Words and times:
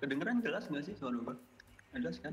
Kedengeran 0.00 0.40
jelas 0.40 0.64
nggak 0.64 0.84
sih 0.88 0.96
suara 0.96 1.16
gue? 1.20 1.36
Jelas 1.92 2.16
kan? 2.24 2.32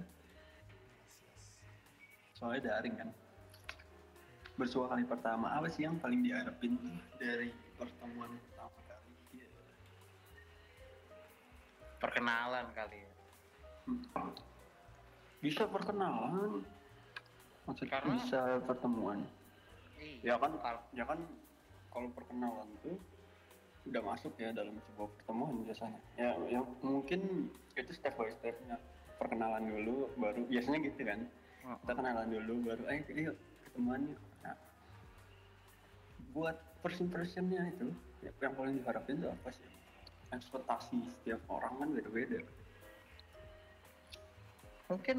Soalnya 2.39 2.71
daring 2.71 2.95
kan. 2.95 3.09
Bersua 4.55 4.89
kali 4.89 5.03
pertama, 5.05 5.53
apa 5.53 5.67
sih 5.69 5.85
yang 5.85 5.99
paling 5.99 6.23
diharapin 6.23 6.79
dari 7.19 7.51
pertemuan 7.77 8.31
pertama 8.49 8.79
kali? 8.87 9.11
Perkenalan 11.99 12.65
kali 12.73 12.97
ya. 13.03 13.11
Hmm. 13.85 14.31
Bisa 15.43 15.63
perkenalan, 15.69 16.65
maksudnya 17.69 17.91
Karena- 18.01 18.15
bisa 18.17 18.39
pertemuan. 18.65 19.19
Iya. 19.99 20.33
Ya 20.33 20.35
kan, 20.39 20.51
ya 20.95 21.05
kan 21.05 21.19
kalau 21.93 22.09
perkenalan 22.15 22.69
tuh 22.81 22.97
udah 23.87 24.03
masuk 24.03 24.35
ya 24.35 24.51
dalam 24.51 24.75
sebuah 24.91 25.07
pertemuan 25.19 25.63
biasanya. 25.63 25.99
Ya, 26.19 26.35
ya 26.51 26.59
mungkin 26.83 27.51
itu 27.79 27.91
step 27.95 28.19
by 28.19 28.29
stepnya. 28.31 28.77
Perkenalan 29.17 29.65
dulu, 29.65 30.13
baru 30.19 30.45
biasanya 30.45 30.79
gitu 30.85 31.01
kan. 31.07 31.19
Kita 31.83 31.93
kenalan 31.97 32.29
dulu, 32.29 32.53
baru 32.69 32.83
ayo, 32.87 33.01
ayo 33.11 33.31
ketemuan 33.65 34.01
yuk. 34.07 34.21
Nah, 34.45 34.55
buat 36.31 36.57
first 36.85 37.01
impressionnya 37.01 37.73
itu, 37.73 37.89
ya, 38.21 38.31
yang 38.45 38.53
paling 38.53 38.77
diharapin 38.77 39.19
itu 39.19 39.27
apa 39.27 39.49
sih? 39.51 39.67
Ekspektasi 40.31 40.97
setiap 41.07 41.41
orang 41.49 41.73
kan 41.81 41.87
beda-beda. 41.97 42.39
Mungkin 44.87 45.17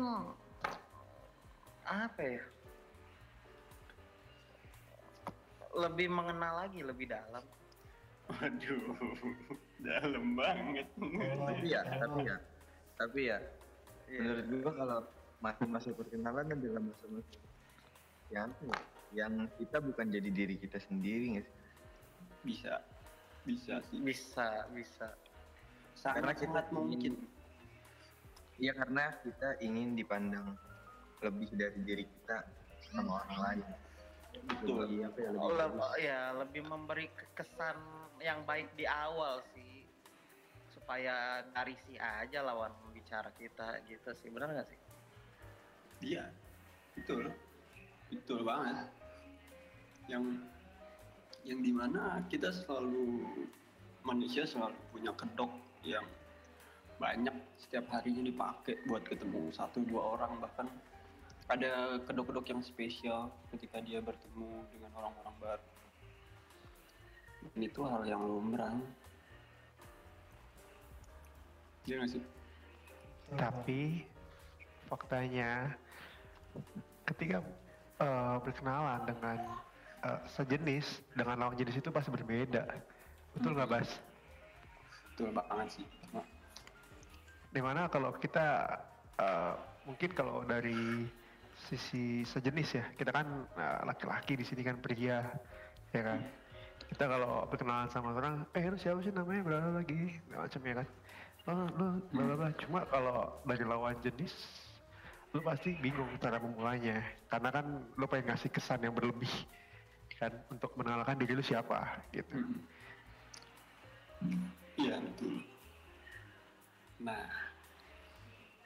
apa 1.84 2.20
ya? 2.22 2.42
Lebih 5.74 6.08
mengenal 6.08 6.64
lagi 6.64 6.80
lebih 6.80 7.12
dalam. 7.12 7.44
Waduh, 8.28 8.80
dalam 9.86 10.36
banget. 10.36 10.86
tapi 10.94 11.66
ya 11.66 11.80
tapi 11.88 12.20
ya 12.22 12.36
tapi 12.96 13.20
ya 13.26 13.38
Iya. 14.08 14.20
menurut 14.24 14.46
gua 14.64 14.72
kalau 14.72 14.98
masa-masa 15.38 15.92
perkenalan 15.92 16.48
adalah 16.48 16.80
masa-masa 16.80 17.36
yang 18.28 18.48
apa 18.48 18.64
ya, 18.64 18.80
yang 19.24 19.32
kita 19.56 19.80
bukan 19.80 20.08
jadi 20.08 20.28
diri 20.32 20.56
kita 20.56 20.80
sendiri 20.80 21.36
nggak 21.36 21.44
sih 21.44 21.56
Bisa, 22.44 22.74
bisa 23.44 23.74
sih. 23.88 24.00
bisa 24.00 24.48
bisa. 24.72 25.08
Sangat, 25.92 26.24
Karena 26.24 26.32
kita 26.32 26.60
sangat 26.62 26.66
mungkin. 26.72 27.12
Iya 28.56 28.72
karena 28.74 29.04
kita 29.20 29.48
ingin 29.60 29.88
dipandang 29.92 30.56
lebih 31.20 31.48
dari 31.52 31.78
diri 31.84 32.04
kita 32.06 32.44
sama 32.88 33.20
orang 33.22 33.36
lain. 33.44 33.60
Betul. 34.47 34.86
Lebih 34.86 35.00
apa 35.08 35.19
ya 35.19 35.31
lebih 35.34 35.50
bagus. 35.56 35.89
ya 35.98 36.20
lebih 36.36 36.62
memberi 36.67 37.06
ke- 37.11 37.31
kesan 37.34 37.77
yang 38.22 38.42
baik 38.45 38.70
di 38.75 38.86
awal 38.86 39.42
sih 39.55 39.86
supaya 40.70 41.42
dari 41.53 41.75
si 41.86 41.98
aja 41.98 42.42
lawan 42.42 42.72
bicara 42.91 43.28
kita 43.34 43.83
gitu 43.86 44.11
sih 44.19 44.30
benar 44.30 44.55
nggak 44.55 44.69
sih 44.70 44.80
Iya, 45.98 46.30
betul, 46.95 47.27
betul 48.06 48.47
banget. 48.47 48.86
Yang 50.06 50.25
yang 51.42 51.58
di 51.58 51.73
mana 51.75 52.23
kita 52.30 52.55
selalu 52.55 53.27
manusia 54.06 54.47
selalu 54.47 54.78
punya 54.95 55.11
kedok 55.19 55.50
yang 55.83 56.06
banyak 57.02 57.34
setiap 57.58 57.86
harinya 57.91 58.23
dipakai 58.23 58.78
buat 58.86 59.02
ketemu 59.06 59.50
satu 59.50 59.83
dua 59.86 60.19
orang 60.19 60.39
bahkan 60.39 60.70
ada 61.48 61.96
kedok-kedok 62.04 62.46
yang 62.52 62.60
spesial 62.60 63.32
ketika 63.56 63.80
dia 63.80 64.04
bertemu 64.04 64.68
dengan 64.68 64.92
orang-orang 65.00 65.36
baru. 65.41 65.68
Dan 67.48 67.61
itu 67.64 67.80
hal 67.89 68.02
yang 68.05 68.20
lumrah. 68.20 68.77
Iya 71.89 72.05
sih? 72.05 72.20
Tapi 73.33 74.05
faktanya 74.92 75.73
ketika 77.08 77.40
eh, 77.96 78.36
berkenalan 78.44 79.00
dengan 79.08 79.39
eh, 80.05 80.20
sejenis 80.36 81.00
dengan 81.17 81.40
lawan 81.40 81.56
jenis 81.56 81.80
itu 81.80 81.89
pasti 81.89 82.12
berbeda. 82.12 82.68
Betul 83.33 83.56
nggak 83.56 83.73
Bas? 83.73 83.90
Betul 85.17 85.33
banget 85.33 85.80
sih. 85.80 85.86
Di 87.48 87.61
mana 87.64 87.89
kalau 87.89 88.12
kita 88.20 88.68
eh, 89.17 89.55
mungkin 89.89 90.12
kalau 90.12 90.44
dari 90.44 91.08
sisi 91.67 92.23
sejenis 92.23 92.69
ya. 92.79 92.85
Kita 92.95 93.11
kan 93.11 93.27
eh, 93.58 93.80
laki-laki 93.83 94.39
di 94.39 94.45
sini 94.46 94.63
kan 94.63 94.79
pria 94.79 95.27
ya 95.91 96.02
kan? 96.02 96.20
Kita 96.89 97.05
kalau 97.05 97.45
berkenalan 97.51 97.91
sama 97.92 98.17
orang 98.17 98.46
eh 98.55 98.64
lu 98.70 98.79
siapa 98.79 99.02
sih 99.02 99.13
namanya? 99.13 99.42
Berapa 99.45 99.68
lagi 99.83 100.17
macam 100.30 100.61
ya 100.63 100.74
kan? 100.79 100.89
Oh 101.48 101.67
lu 101.74 101.86
bla 102.14 102.23
bla 102.23 102.36
bla. 102.39 102.48
Cuma 102.63 102.80
kalau 102.89 103.35
dari 103.45 103.64
lawan 103.67 103.97
jenis 104.01 104.33
lu 105.36 105.45
pasti 105.45 105.77
bingung 105.83 106.08
cara 106.23 106.41
memulainya. 106.41 107.02
Karena 107.29 107.48
kan 107.52 107.67
lu 107.98 108.05
pengen 108.08 108.33
ngasih 108.33 108.51
kesan 108.55 108.80
yang 108.86 108.95
berlebih 108.97 109.30
kan? 110.17 110.33
Untuk 110.48 110.73
mengenalkan 110.79 111.18
diri 111.20 111.36
lu 111.36 111.45
siapa 111.45 112.01
gitu. 112.14 112.33
Mm. 114.23 114.47
Iya 114.79 114.95
betul. 114.98 115.35
Nah, 116.98 117.30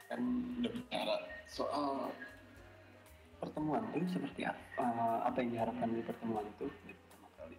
kan 0.09 0.21
berbicara 0.61 1.15
soal 1.45 2.09
pertemuan 3.43 3.83
itu 3.91 4.07
seperti 4.15 4.47
apa? 4.47 4.63
Eh, 4.79 5.17
apa 5.27 5.37
yang 5.43 5.49
diharapkan 5.51 5.87
dari 5.91 6.03
pertemuan 6.07 6.45
itu 6.47 6.65
pertama 6.71 7.27
kali? 7.35 7.57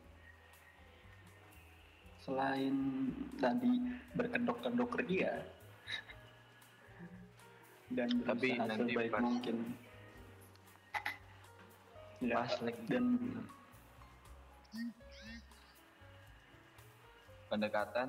Selain 2.24 2.74
tadi 3.36 3.72
berkedok-kedok 4.16 4.92
ria 5.04 5.44
dan 7.92 8.08
Tapi 8.24 8.48
nanti 8.56 8.92
sebaik 8.96 9.12
pas- 9.12 9.20
mungkin. 9.20 9.56
Ya, 12.24 12.40
Pas 12.40 12.56
lagi 12.64 12.82
dan 12.88 13.04
pendekatan 17.52 18.08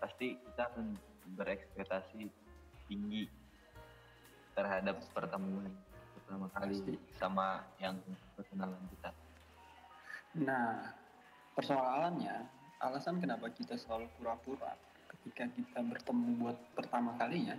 pasti 0.00 0.40
kita 0.40 0.72
akan 0.72 0.96
berekspektasi 1.36 2.24
tinggi 2.88 3.28
terhadap 4.56 4.96
pertemuan 5.12 5.68
pertama 6.30 6.46
kali 6.54 6.78
sama 7.18 7.58
yang 7.82 7.98
perkenalan 8.38 8.78
kita. 8.94 9.10
Nah, 10.46 10.94
persoalannya, 11.58 12.46
alasan 12.78 13.18
kenapa 13.18 13.50
kita 13.50 13.74
selalu 13.74 14.06
pura-pura 14.14 14.78
ketika 15.10 15.50
kita 15.50 15.82
bertemu 15.82 16.38
buat 16.38 16.54
pertama 16.78 17.18
kalinya, 17.18 17.58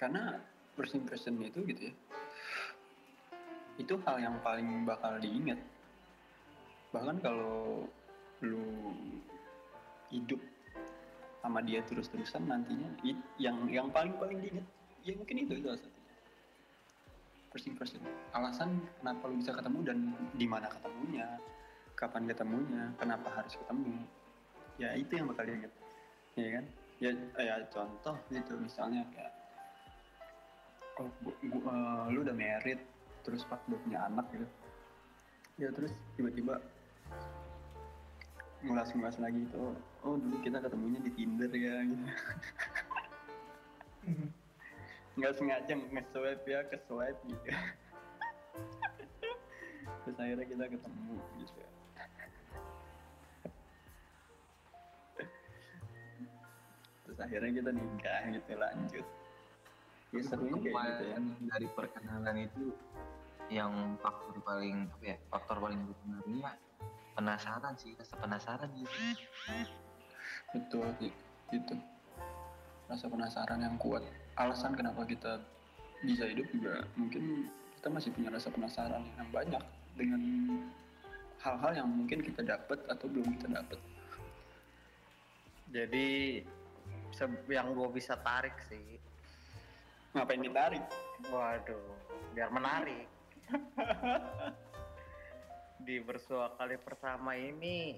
karena 0.00 0.40
first 0.72 0.96
impression 0.96 1.36
itu 1.44 1.60
gitu 1.68 1.92
ya, 1.92 1.94
itu 3.76 4.00
hal 4.08 4.16
yang 4.16 4.40
paling 4.40 4.88
bakal 4.88 5.20
diingat. 5.20 5.60
Bahkan 6.88 7.20
kalau 7.20 7.84
lu 8.40 8.96
hidup 10.08 10.40
sama 11.44 11.60
dia 11.60 11.84
terus-terusan 11.84 12.48
nantinya, 12.48 12.88
yang 13.36 13.68
yang 13.68 13.92
paling 13.92 14.16
paling 14.16 14.40
diingat, 14.40 14.64
ya 15.04 15.12
mungkin 15.20 15.36
itu 15.44 15.60
salah 15.60 15.76
satunya. 15.76 15.99
First 17.50 17.66
impression. 17.66 17.98
Alasan 18.30 18.78
kenapa 19.02 19.26
lu 19.26 19.42
bisa 19.42 19.50
ketemu 19.50 19.78
dan 19.82 19.98
di 20.38 20.46
mana 20.46 20.70
ketemunya, 20.70 21.26
kapan 21.98 22.30
ketemunya, 22.30 22.94
kenapa 22.94 23.26
harus 23.34 23.58
ketemu. 23.58 24.06
Ya 24.78 24.94
itu 24.94 25.18
yang 25.18 25.26
bakal 25.26 25.50
diingat. 25.50 25.72
Ya 26.38 26.62
kan? 26.62 26.64
Ya, 27.02 27.10
ya 27.42 27.54
contoh 27.74 28.14
gitu 28.30 28.54
misalnya 28.60 29.02
kayak 29.10 29.34
oh, 31.00 31.08
bu, 31.24 31.32
bu- 31.42 31.64
eh, 31.64 32.04
lu 32.14 32.22
udah 32.22 32.36
married 32.36 32.78
terus 33.26 33.42
pas 33.48 33.58
udah 33.66 33.80
punya 33.82 33.98
anak 34.06 34.30
gitu. 34.30 34.46
Ya 35.58 35.68
terus 35.74 35.90
tiba-tiba 36.14 36.62
ngulas-ngulas 38.60 39.16
lagi 39.18 39.40
itu 39.40 39.72
oh 40.04 40.14
dulu 40.20 40.36
kita 40.44 40.60
ketemunya 40.60 41.00
di 41.02 41.10
Tinder 41.16 41.50
ya 41.50 41.82
gitu. 41.82 42.04
nggak 45.18 45.32
sengaja 45.34 45.72
nge-swipe 45.74 46.46
ya 46.46 46.60
ke 46.70 46.76
swipe 46.86 47.20
gitu. 47.26 47.50
Terus 50.06 50.16
akhirnya 50.16 50.46
kita 50.46 50.64
ketemu 50.70 51.14
gitu 51.38 51.56
ya. 51.58 51.70
Terus 57.04 57.18
akhirnya 57.18 57.50
kita 57.58 57.70
nikah 57.74 58.22
gitu 58.30 58.50
lanjut. 58.54 59.06
Ya 60.10 60.22
serunya 60.26 60.58
kayak 60.58 60.82
gitu 60.86 61.04
ya. 61.06 61.18
dari 61.54 61.66
perkenalan 61.74 62.36
itu 62.46 62.64
yang 63.50 63.98
faktor 63.98 64.38
paling 64.46 64.86
apa 64.94 65.04
ya 65.04 65.16
faktor 65.26 65.58
paling 65.58 65.80
berpengaruhnya 65.90 66.54
penasaran 67.18 67.74
sih 67.74 67.98
rasa 67.98 68.14
penasaran 68.18 68.70
gitu. 68.78 68.94
Betul 70.54 70.86
sih 71.02 71.12
gitu 71.50 71.74
rasa 72.90 73.06
penasaran 73.06 73.62
yang 73.62 73.78
kuat. 73.78 74.02
Alasan 74.34 74.74
kenapa 74.74 75.06
kita 75.06 75.38
bisa 76.02 76.26
hidup 76.26 76.48
juga 76.50 76.82
mungkin 76.98 77.46
kita 77.78 77.88
masih 77.92 78.10
punya 78.12 78.34
rasa 78.34 78.48
penasaran 78.50 79.04
yang 79.16 79.28
banyak 79.30 79.62
dengan 79.94 80.20
hal-hal 81.40 81.72
yang 81.84 81.88
mungkin 81.88 82.24
kita 82.24 82.40
dapat 82.42 82.80
atau 82.88 83.04
belum 83.04 83.36
kita 83.36 83.52
dapat 83.52 83.78
jadi 85.70 86.42
yang 87.46 87.78
gue 87.78 87.88
bisa 87.94 88.18
tarik 88.18 88.58
sih. 88.66 88.98
Ngapain 90.14 90.42
ditarik? 90.42 90.82
waduh 91.30 91.94
biar 92.34 92.50
menarik. 92.50 93.06
Di 95.86 96.02
bersua 96.02 96.50
kali 96.58 96.74
pertama 96.80 97.38
ini 97.38 97.94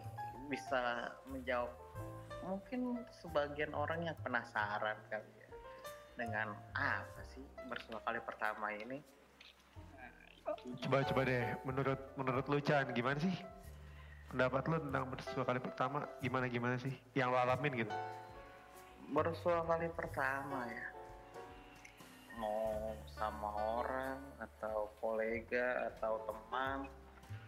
bisa 0.52 1.14
menjawab 1.32 1.72
mungkin 2.42 3.00
sebagian 3.22 3.72
orang 3.72 4.06
yang 4.06 4.16
penasaran 4.20 4.98
kali 5.08 5.30
ya 5.40 5.48
dengan 6.18 6.54
apa 6.76 7.22
sih 7.32 7.42
bersua 7.66 7.98
kali 8.04 8.20
pertama 8.22 8.68
ini 8.74 9.00
Coba 10.82 11.06
coba 11.06 11.22
deh, 11.22 11.54
menurut 11.62 12.00
menurut 12.18 12.44
lu 12.50 12.58
Chan 12.58 12.90
gimana 12.90 13.14
sih? 13.22 13.30
Pendapat 14.26 14.66
lu 14.66 14.82
tentang 14.82 15.06
bersua 15.06 15.46
kali 15.46 15.62
pertama 15.62 16.02
gimana 16.18 16.50
gimana 16.50 16.74
sih? 16.82 16.90
Yang 17.14 17.30
lo 17.30 17.38
alamin 17.38 17.86
gitu? 17.86 17.94
bersua 19.12 19.60
kali 19.68 19.92
pertama 19.92 20.64
ya 20.72 20.88
mau 22.40 22.96
sama 23.12 23.48
orang 23.76 24.16
atau 24.40 24.88
kolega 25.04 25.92
atau 25.92 26.16
teman 26.24 26.88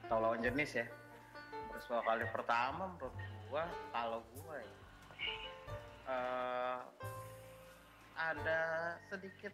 atau 0.05 0.21
lawan 0.21 0.45
jenis 0.45 0.77
ya 0.77 0.87
bersua 1.73 2.05
kali 2.05 2.29
pertama 2.37 2.93
menurut 2.93 3.17
gua 3.49 3.65
kalau 3.97 4.21
gua 4.37 4.61
ya 4.61 4.77
eh, 6.09 6.79
ada 8.15 8.63
sedikit 9.11 9.53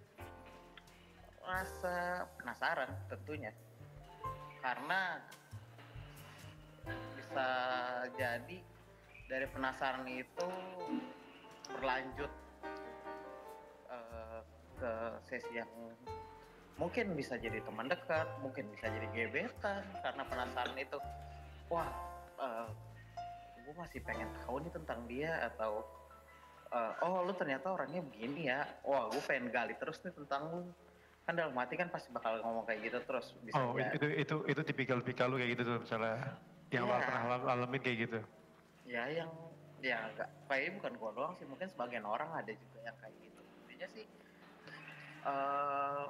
rasa 1.42 2.26
penasaran 2.38 2.90
tentunya. 3.08 3.52
Karena 4.60 5.18
bisa 7.16 7.50
jadi 8.14 8.58
dari 9.30 9.46
penasaran 9.54 10.04
itu 10.10 10.48
berlanjut 11.70 12.32
eh, 13.90 14.40
ke 14.78 14.92
sesi 15.26 15.52
yang 15.54 15.70
mungkin 16.80 17.12
bisa 17.12 17.36
jadi 17.36 17.60
teman 17.60 17.92
dekat, 17.92 18.24
mungkin 18.40 18.64
bisa 18.72 18.88
jadi 18.88 19.06
gebetan 19.12 19.84
karena 20.00 20.22
penasaran 20.24 20.76
itu, 20.80 20.96
wah, 21.68 21.92
gue 23.70 23.78
masih 23.78 24.02
pengen 24.02 24.26
tahu 24.42 24.58
nih 24.66 24.72
tentang 24.74 25.00
dia 25.06 25.30
atau 25.46 25.86
eh, 26.70 26.92
oh 27.02 27.26
lu 27.26 27.32
ternyata 27.34 27.66
orangnya 27.68 28.00
begini 28.00 28.46
ya, 28.46 28.62
wah 28.82 29.10
gue 29.10 29.22
pengen 29.22 29.50
gali 29.50 29.74
terus 29.76 29.98
nih 30.00 30.14
tentang 30.14 30.42
lu 30.48 30.60
kan 31.24 31.34
dalam 31.36 31.54
hati 31.54 31.74
kan 31.74 31.86
pasti 31.86 32.10
bakal 32.10 32.42
ngomong 32.42 32.66
kayak 32.66 32.90
gitu 32.90 32.98
terus 33.06 33.34
bisa 33.44 33.54
Oh 33.54 33.76
jadi. 33.76 33.94
itu 33.94 34.06
itu 34.18 34.36
itu 34.50 34.60
tipikal-tipikal 34.64 35.30
lu 35.30 35.38
kayak 35.38 35.54
gitu 35.54 35.62
tuh 35.62 35.78
misalnya 35.78 36.16
yang 36.70 36.86
Iya. 36.86 36.98
pernah 37.02 37.22
alam- 37.28 37.48
alamin 37.48 37.80
kayak 37.80 37.98
gitu. 38.08 38.18
ya 38.82 39.04
yang 39.06 39.30
ya 39.78 40.10
agak 40.10 40.26
kayaknya 40.44 40.70
bukan 40.80 40.92
gua 40.98 41.10
doang 41.14 41.32
sih 41.38 41.46
mungkin 41.46 41.68
sebagian 41.68 42.02
orang 42.02 42.32
ada 42.34 42.50
juga 42.50 42.78
yang 42.82 42.96
kayak 42.98 43.14
gitu 43.20 43.40
intinya 43.62 43.88
sih 43.92 44.06
eh 45.20 46.04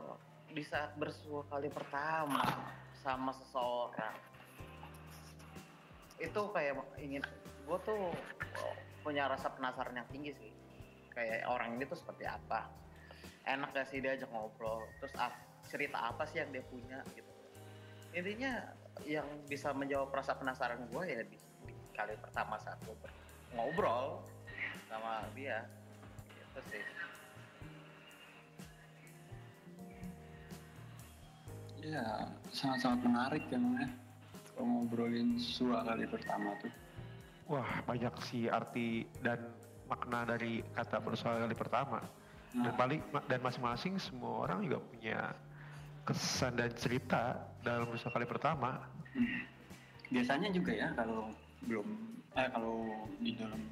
di 0.50 0.62
saat 0.64 0.94
bersua 0.96 1.42
kali 1.46 1.68
pertama 1.68 2.46
sama 3.02 3.34
seseorang 3.36 4.16
itu 6.16 6.40
kayak 6.54 6.74
ingin 6.96 7.22
gue 7.66 7.78
tuh 7.84 8.14
punya 9.00 9.28
rasa 9.28 9.48
penasaran 9.52 9.96
yang 9.96 10.08
tinggi 10.12 10.32
sih. 10.36 10.52
Kayak 11.10 11.48
orang 11.48 11.76
ini 11.76 11.84
tuh 11.88 11.98
seperti 11.98 12.24
apa? 12.28 12.68
Enak 13.48 13.72
gak 13.72 13.88
sih 13.88 13.98
diajak 13.98 14.28
ngobrol? 14.30 14.88
Terus 15.00 15.14
ap- 15.18 15.48
cerita 15.66 15.98
apa 16.12 16.26
sih 16.28 16.42
yang 16.42 16.50
dia 16.52 16.64
punya 16.66 16.98
gitu. 17.16 17.30
Intinya 18.10 18.74
yang 19.06 19.26
bisa 19.46 19.72
menjawab 19.72 20.10
rasa 20.12 20.36
penasaran 20.36 20.84
gue 20.90 21.02
ya 21.06 21.22
di, 21.24 21.38
di 21.66 21.74
kali 21.94 22.14
pertama 22.20 22.58
saat 22.60 22.76
gue 22.84 22.94
ngobrol 23.54 24.22
sama 24.90 25.24
dia. 25.32 25.64
Gitu 26.34 26.60
sih. 26.70 26.82
Ya, 31.80 32.28
sangat-sangat 32.52 33.00
menarik 33.08 33.42
emang 33.50 33.80
ya. 33.80 33.88
Kalau 34.52 34.66
ngobrolin 34.68 35.40
sua 35.40 35.80
kali 35.80 36.04
pertama 36.04 36.52
tuh. 36.60 36.68
Wah 37.50 37.82
banyak 37.82 38.14
sih 38.30 38.46
arti 38.46 39.10
dan 39.26 39.42
makna 39.90 40.22
dari 40.22 40.62
kata 40.70 41.02
bersua 41.02 41.42
kali 41.42 41.56
pertama. 41.58 41.98
Dan 42.54 42.66
Nah, 42.66 42.74
paling 42.74 42.98
dan 43.30 43.42
masing-masing 43.42 43.94
semua 43.98 44.46
orang 44.46 44.66
juga 44.66 44.78
punya 44.82 45.18
kesan 46.06 46.58
dan 46.58 46.70
cerita 46.74 47.38
dalam 47.62 47.90
bersua 47.90 48.10
kali 48.14 48.26
pertama. 48.26 48.78
hmm. 49.14 49.42
biasanya 50.10 50.50
juga 50.50 50.74
ya 50.74 50.90
kalau 50.98 51.30
belum 51.62 51.86
eh 52.34 52.48
kalau 52.50 53.06
di 53.22 53.30
dalam 53.38 53.62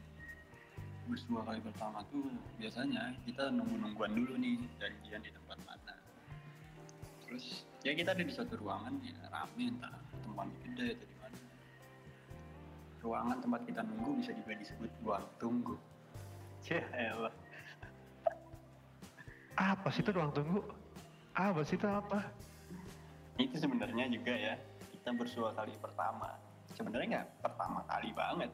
bersua 1.10 1.42
kali 1.42 1.58
pertama 1.62 2.02
tuh 2.14 2.30
biasanya 2.62 3.10
kita 3.26 3.50
nunggu-nungguan 3.50 4.14
dulu 4.14 4.38
nih 4.38 4.62
janjian 4.78 5.22
di 5.26 5.30
tempat 5.34 5.58
mana. 5.66 5.94
Terus 7.26 7.66
ya 7.82 7.94
kita 7.98 8.14
ada 8.14 8.22
di 8.22 8.30
suatu 8.30 8.54
ruangan 8.54 9.02
ya 9.02 9.18
rame 9.30 9.74
entah 9.74 9.94
tempat 10.22 10.46
gede 10.62 10.94
atau 10.94 11.06
di 11.06 11.16
mana. 11.17 11.17
Ruangan 12.98 13.38
tempat 13.38 13.62
kita 13.66 13.80
nunggu 13.86 14.10
bisa 14.18 14.30
juga 14.34 14.52
disebut 14.58 14.90
ruang 15.06 15.26
tunggu. 15.38 15.74
Ya 16.66 16.82
elah. 16.94 17.34
Apa 19.58 19.90
sih 19.90 20.02
itu 20.02 20.10
ruang 20.14 20.34
tunggu? 20.34 20.60
Apa 21.34 21.62
sih 21.62 21.78
itu 21.78 21.86
apa? 21.86 22.26
itu 23.38 23.54
sebenarnya 23.54 24.10
juga 24.10 24.34
ya 24.34 24.54
kita 24.98 25.14
bersua 25.14 25.54
kali 25.54 25.70
pertama 25.78 26.34
sebenarnya 26.74 27.06
nggak 27.22 27.28
pertama 27.38 27.80
kali 27.86 28.10
banget 28.10 28.50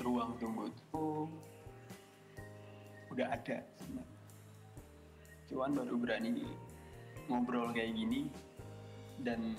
ruang 0.00 0.32
tunggu 0.40 0.64
itu 0.64 1.28
udah 3.12 3.26
ada 3.36 3.60
sebenarnya 3.76 4.18
cuman 5.52 5.70
baru 5.76 5.96
berani 6.00 6.30
ngobrol 7.28 7.68
kayak 7.76 7.92
gini 7.92 8.32
dan 9.20 9.52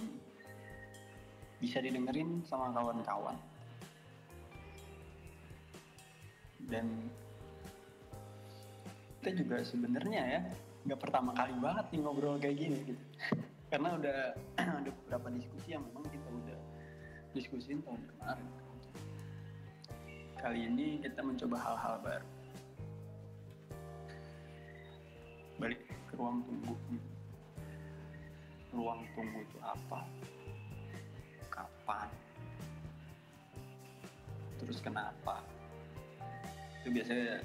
bisa 1.62 1.78
didengerin 1.78 2.42
sama 2.50 2.74
kawan-kawan. 2.74 3.38
Dan 6.66 6.90
kita 9.22 9.38
juga 9.38 9.62
sebenarnya 9.62 10.22
ya 10.26 10.42
nggak 10.82 10.98
pertama 10.98 11.30
kali 11.38 11.54
banget 11.62 11.86
nih 11.94 12.00
ngobrol 12.02 12.42
kayak 12.42 12.58
gini 12.58 12.78
gitu. 12.90 13.04
Karena 13.72 13.94
udah 13.94 14.18
ada 14.82 14.90
beberapa 14.90 15.30
diskusi 15.38 15.78
yang 15.78 15.86
memang 15.86 16.10
kita 16.10 16.28
udah 16.34 16.60
diskusin 17.38 17.86
tahun 17.86 18.02
kemarin. 18.18 18.50
Kali 20.42 20.60
ini 20.66 20.88
kita 21.06 21.22
mencoba 21.22 21.58
hal-hal 21.62 21.96
baru. 22.02 22.30
Balik 25.62 25.86
ke 26.10 26.14
ruang 26.18 26.42
tunggu. 26.42 26.74
Ruang 28.74 29.06
tunggu 29.14 29.38
itu 29.46 29.58
apa 29.62 30.02
kapan 31.62 32.10
terus 34.62 34.88
kenapa? 34.88 35.42
Itu 36.82 36.94
biasanya 36.94 37.42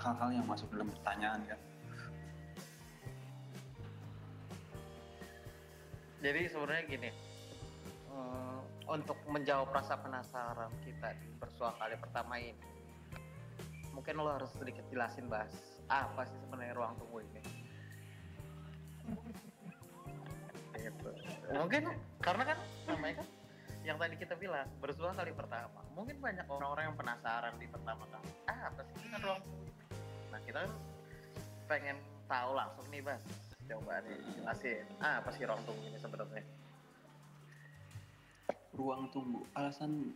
hal-hal 0.00 0.28
yang 0.34 0.46
masuk 0.48 0.66
dalam 0.72 0.88
pertanyaan 0.88 1.40
kan? 1.46 1.60
Jadi 6.20 6.40
sebenarnya 6.52 6.84
gini 6.90 7.10
eh, 8.12 8.60
untuk 8.88 9.16
menjawab 9.30 9.72
rasa 9.72 9.96
penasaran 10.00 10.72
kita 10.84 11.16
di 11.16 11.28
bersua 11.38 11.72
kali 11.80 11.96
pertama 11.96 12.36
ini 12.36 12.66
mungkin 13.94 14.18
lo 14.18 14.32
harus 14.32 14.50
sedikit 14.56 14.84
jelasin 14.90 15.30
bahas 15.30 15.52
apa 15.86 16.26
sih 16.26 16.38
sebenarnya 16.46 16.74
ruang 16.74 16.94
tunggu 16.98 17.24
ini 17.24 17.42
gitu. 20.84 21.10
mungkin 21.52 21.82
karena 22.24 22.42
kan 22.54 22.58
namanya 22.88 23.14
kan 23.20 23.28
yang 23.80 23.96
tadi 23.96 24.14
kita 24.20 24.36
bilang 24.36 24.68
bersua 24.76 25.16
kali 25.16 25.32
pertama. 25.32 25.80
Mungkin 25.96 26.20
banyak 26.20 26.44
orang-orang 26.52 26.92
yang 26.92 26.96
penasaran 27.00 27.56
di 27.56 27.66
pertama 27.68 28.04
kali 28.12 28.28
ah 28.44 28.68
apa 28.68 28.80
sih 28.84 29.08
kan 29.08 29.20
ruang 29.24 29.40
ini? 29.40 29.72
nah 30.30 30.40
kita 30.44 30.58
kan 30.68 30.72
pengen 31.64 31.96
tahu 32.28 32.50
langsung 32.52 32.86
nih 32.92 33.00
bas. 33.00 33.22
Coba 33.64 34.02
dijelasin 34.04 34.84
ah, 35.00 35.24
apa 35.24 35.30
sih 35.32 35.48
ruang 35.48 35.62
tunggu 35.64 35.84
ini 35.88 35.98
sebenarnya? 35.98 36.44
Ruang 38.76 39.08
tunggu. 39.14 39.40
Alasan 39.56 40.12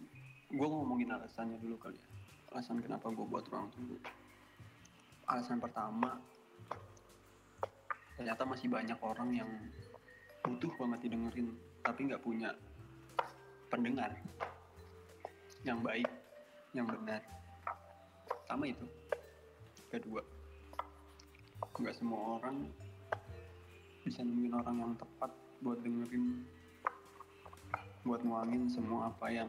gue 0.53 0.69
ngomongin 0.69 1.09
alasannya 1.17 1.57
dulu 1.65 1.81
kali 1.81 1.97
ya. 1.97 2.09
Alasan 2.53 2.85
kenapa 2.85 3.09
gue 3.09 3.25
buat 3.25 3.49
ruang 3.49 3.73
tunggu. 3.73 3.97
Alasan 5.25 5.57
pertama 5.57 6.21
ternyata 8.15 8.47
masih 8.47 8.71
banyak 8.71 8.99
orang 9.03 9.31
yang 9.35 9.51
butuh 10.45 10.73
banget 10.77 11.09
didengerin 11.09 11.49
tapi 11.81 12.01
nggak 12.09 12.21
punya 12.21 12.53
pendengar 13.73 14.13
yang 15.65 15.81
baik 15.81 16.09
yang 16.77 16.85
benar. 16.85 17.25
Sama 18.45 18.69
itu 18.69 18.85
kedua. 19.89 20.21
Nggak 21.81 21.97
semua 21.97 22.39
orang 22.39 22.69
bisa 24.05 24.21
nemuin 24.21 24.53
orang 24.53 24.77
yang 24.85 24.93
tepat 25.01 25.33
buat 25.65 25.81
dengerin 25.81 26.45
buat 28.05 28.21
nuangin 28.21 28.69
semua 28.69 29.09
apa 29.09 29.33
yang 29.33 29.49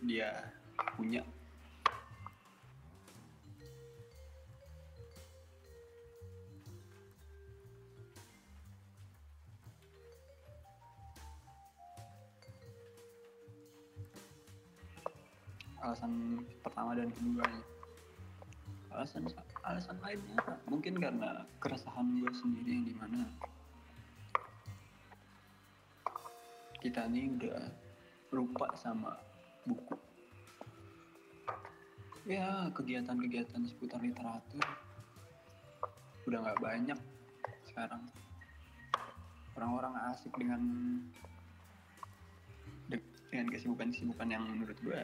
dia 0.00 0.48
punya 0.96 1.20
pertama 16.60 16.92
dan 16.92 17.08
kedua 17.08 17.44
ya. 17.44 17.62
alasan 18.92 19.24
alasan 19.64 19.96
lainnya 20.04 20.36
mungkin 20.68 21.00
karena 21.00 21.48
keresahan 21.64 22.20
gue 22.20 22.32
sendiri 22.36 22.70
yang 22.76 22.84
di 22.84 22.94
mana 22.98 23.24
kita 26.84 27.08
nih 27.08 27.30
udah 27.40 27.72
lupa 28.34 28.68
sama 28.76 29.16
buku 29.64 29.96
ya 32.26 32.68
kegiatan-kegiatan 32.74 33.64
seputar 33.64 34.02
literatur 34.02 34.66
udah 36.26 36.38
nggak 36.38 36.60
banyak 36.60 36.98
sekarang 37.70 38.02
orang-orang 39.56 39.94
asik 40.10 40.32
dengan 40.34 40.62
de- 42.90 43.14
dengan 43.30 43.46
kesibukan-kesibukan 43.50 44.28
yang 44.28 44.44
menurut 44.46 44.78
gue 44.82 45.00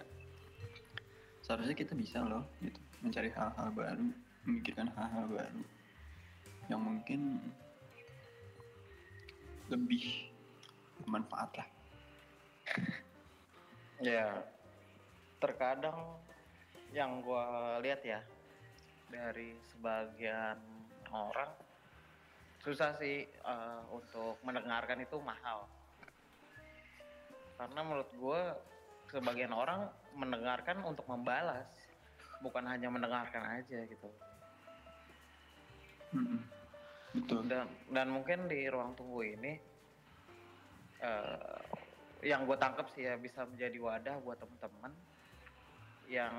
seharusnya 1.48 1.72
kita 1.72 1.96
bisa 1.96 2.20
loh 2.20 2.44
gitu 2.60 2.76
mencari 3.00 3.32
hal-hal 3.32 3.68
baru 3.72 4.06
memikirkan 4.44 4.92
hal-hal 4.92 5.24
baru 5.32 5.62
yang 6.68 6.84
mungkin 6.84 7.40
lebih 9.72 10.28
bermanfaat 11.00 11.50
lah 11.56 11.68
Ya, 13.98 14.30
terkadang 15.42 16.22
yang 16.94 17.18
gue 17.18 17.46
lihat 17.82 17.98
ya 18.06 18.22
dari 19.10 19.58
sebagian 19.74 20.54
orang 21.10 21.50
susah 22.62 22.94
sih 23.02 23.26
eh, 23.26 23.80
untuk 23.90 24.38
mendengarkan 24.46 25.02
itu 25.02 25.18
mahal. 25.18 25.66
Karena 27.58 27.80
menurut 27.82 28.10
gue 28.14 28.40
sebagian 29.10 29.50
orang 29.50 29.90
mendengarkan 30.18 30.82
untuk 30.82 31.06
membalas, 31.06 31.70
bukan 32.42 32.66
hanya 32.66 32.90
mendengarkan 32.90 33.62
aja 33.62 33.78
gitu. 33.86 34.10
Mm-mm. 36.08 36.40
betul 37.12 37.44
Dan 37.44 37.68
dan 37.92 38.08
mungkin 38.08 38.48
di 38.48 38.64
ruang 38.68 38.96
tunggu 38.96 39.24
ini 39.24 39.60
eh, 41.04 41.60
yang 42.24 42.48
gue 42.48 42.56
tangkap 42.58 42.90
sih 42.96 43.06
ya 43.06 43.14
bisa 43.20 43.46
menjadi 43.46 43.78
wadah 43.78 44.16
buat 44.24 44.40
teman-teman 44.40 44.92
yang 46.08 46.34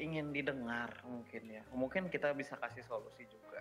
ingin 0.00 0.32
didengar 0.32 0.88
mungkin 1.04 1.42
ya 1.44 1.62
mungkin 1.76 2.08
kita 2.08 2.32
bisa 2.32 2.56
kasih 2.56 2.80
solusi 2.88 3.28
juga 3.28 3.60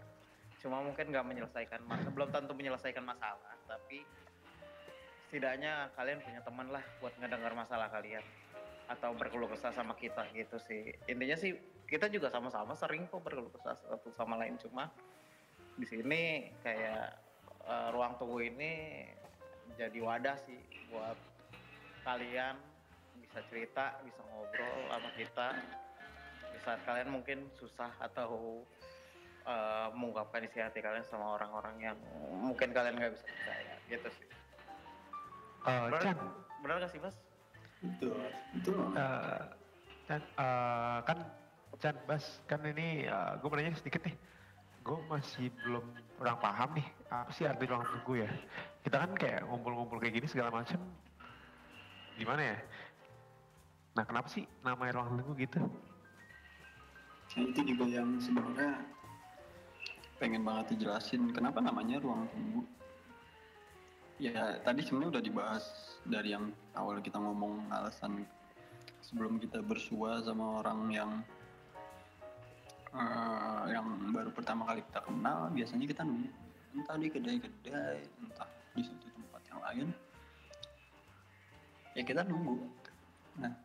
cuma 0.63 0.79
mungkin 0.79 1.11
nggak 1.11 1.27
menyelesaikan 1.27 1.83
masalah 1.83 2.13
belum 2.15 2.29
tentu 2.31 2.53
menyelesaikan 2.55 3.03
masalah 3.03 3.55
tapi 3.67 4.07
setidaknya 5.29 5.93
kalian 5.93 6.25
punya 6.25 6.41
teman 6.41 6.73
lah 6.73 6.81
buat 6.97 7.13
ngedengar 7.21 7.53
masalah 7.53 7.85
kalian. 7.93 8.25
Atau 8.89 9.13
berkeluh 9.13 9.45
kesah 9.45 9.69
sama 9.69 9.93
kita 9.93 10.25
gitu 10.33 10.57
sih. 10.65 10.89
Intinya 11.05 11.37
sih 11.37 11.53
kita 11.85 12.09
juga 12.09 12.33
sama-sama 12.33 12.73
sering 12.73 13.05
kok 13.05 13.21
berkeluh 13.21 13.53
kesah 13.53 13.77
satu 13.77 14.09
sama 14.17 14.41
lain. 14.41 14.57
Cuma 14.57 14.89
di 15.77 15.85
sini 15.85 16.49
kayak 16.65 17.13
eh, 17.69 17.87
ruang 17.93 18.17
tunggu 18.17 18.41
ini 18.41 19.05
jadi 19.77 20.01
wadah 20.01 20.33
sih 20.49 20.57
buat 20.89 21.15
kalian. 22.01 22.57
Bisa 23.21 23.45
cerita 23.53 24.01
bisa 24.01 24.25
ngobrol 24.33 24.89
sama 24.89 25.09
kita. 25.13 25.47
Di 26.49 26.59
saat 26.65 26.81
kalian 26.89 27.13
mungkin 27.13 27.45
susah 27.53 27.93
atau 28.01 28.65
eh, 29.45 29.87
mengungkapkan 29.93 30.49
isi 30.49 30.57
hati 30.57 30.81
kalian 30.81 31.05
sama 31.05 31.37
orang-orang 31.37 31.93
yang 31.93 31.97
mungkin 32.33 32.73
kalian 32.73 32.97
nggak 32.97 33.13
bisa 33.13 33.29
percaya. 33.29 33.77
Gitu 33.85 34.09
sih 34.17 34.38
Eh, 35.67 35.81
Bener- 35.91 36.01
Chan, 36.01 36.17
benar 36.63 36.75
gak 36.79 36.91
sih 36.91 36.99
mas? 37.03 37.15
betul 37.79 38.11
betul 38.55 38.75
eh, 38.95 39.43
Chan, 40.07 40.21
eh, 40.23 40.97
kan 41.03 41.17
Chan, 41.79 41.95
Bas, 42.03 42.25
kan 42.43 42.59
ini 42.67 43.07
gue 43.39 43.47
mau 43.47 43.55
nanya 43.55 43.71
sedikit 43.79 44.03
nih. 44.03 44.15
Gue 44.83 44.99
masih 45.07 45.47
belum 45.63 45.85
kurang 46.19 46.39
paham 46.43 46.75
nih, 46.75 46.87
apa 47.07 47.31
sih 47.31 47.47
arti 47.47 47.63
ruang 47.63 47.87
tunggu 47.87 48.23
ya? 48.23 48.29
Kita 48.83 48.99
kan 48.99 49.11
kayak 49.15 49.47
ngumpul-ngumpul 49.47 49.99
kayak 50.03 50.19
gini 50.19 50.27
segala 50.27 50.51
macam, 50.51 50.79
gimana 52.19 52.55
ya? 52.55 52.57
Nah 53.95 54.03
kenapa 54.03 54.27
sih 54.27 54.43
namanya 54.63 54.99
ruang 54.99 55.15
tunggu 55.15 55.33
gitu? 55.39 55.59
Nah, 57.29 57.43
itu 57.45 57.61
juga 57.63 57.85
yang 57.87 58.09
sebenarnya 58.19 58.83
pengen 60.19 60.43
banget 60.43 60.75
dijelasin 60.75 61.31
kenapa 61.31 61.63
namanya 61.63 62.01
ruang 62.03 62.27
tunggu. 62.33 62.67
Ya 64.19 64.59
tadi 64.67 64.83
sebenarnya 64.83 65.15
udah 65.15 65.23
dibahas 65.23 65.63
dari 66.03 66.35
yang 66.35 66.51
awal 66.75 66.99
kita 66.99 67.15
ngomong 67.15 67.71
alasan 67.71 68.27
sebelum 68.99 69.39
kita 69.39 69.63
bersua 69.63 70.19
sama 70.19 70.59
orang 70.59 70.91
yang 70.91 71.11
eh, 72.91 73.63
yang 73.71 73.87
baru 74.11 74.27
pertama 74.35 74.67
kali 74.67 74.83
kita 74.91 75.07
kenal. 75.07 75.47
Biasanya 75.55 75.85
kita 75.87 76.03
entah 76.75 76.97
di 76.99 77.07
kedai-kedai 77.07 77.99
entah 78.27 78.49
di 78.75 78.81
suatu 78.83 79.07
tempat 79.07 79.41
yang 79.47 79.59
lain. 79.63 79.87
Ya 81.95 82.03
kita 82.03 82.27
nunggu. 82.27 82.59
Nah 83.39 83.55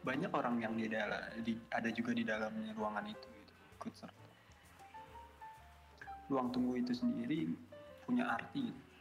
banyak 0.00 0.32
orang 0.32 0.64
yang 0.64 0.74
di 0.80 0.88
dalam 0.88 1.28
di, 1.44 1.52
ada 1.68 1.92
juga 1.92 2.16
di 2.16 2.24
dalamnya 2.24 2.72
ruangan 2.72 3.04
itu 3.04 3.28
gitu, 3.28 3.52
ikut 3.76 3.92
serta. 4.00 4.26
Ruang 6.32 6.48
tunggu 6.56 6.80
itu 6.80 6.96
sendiri 6.96 7.52
punya 8.08 8.32
arti 8.32 8.91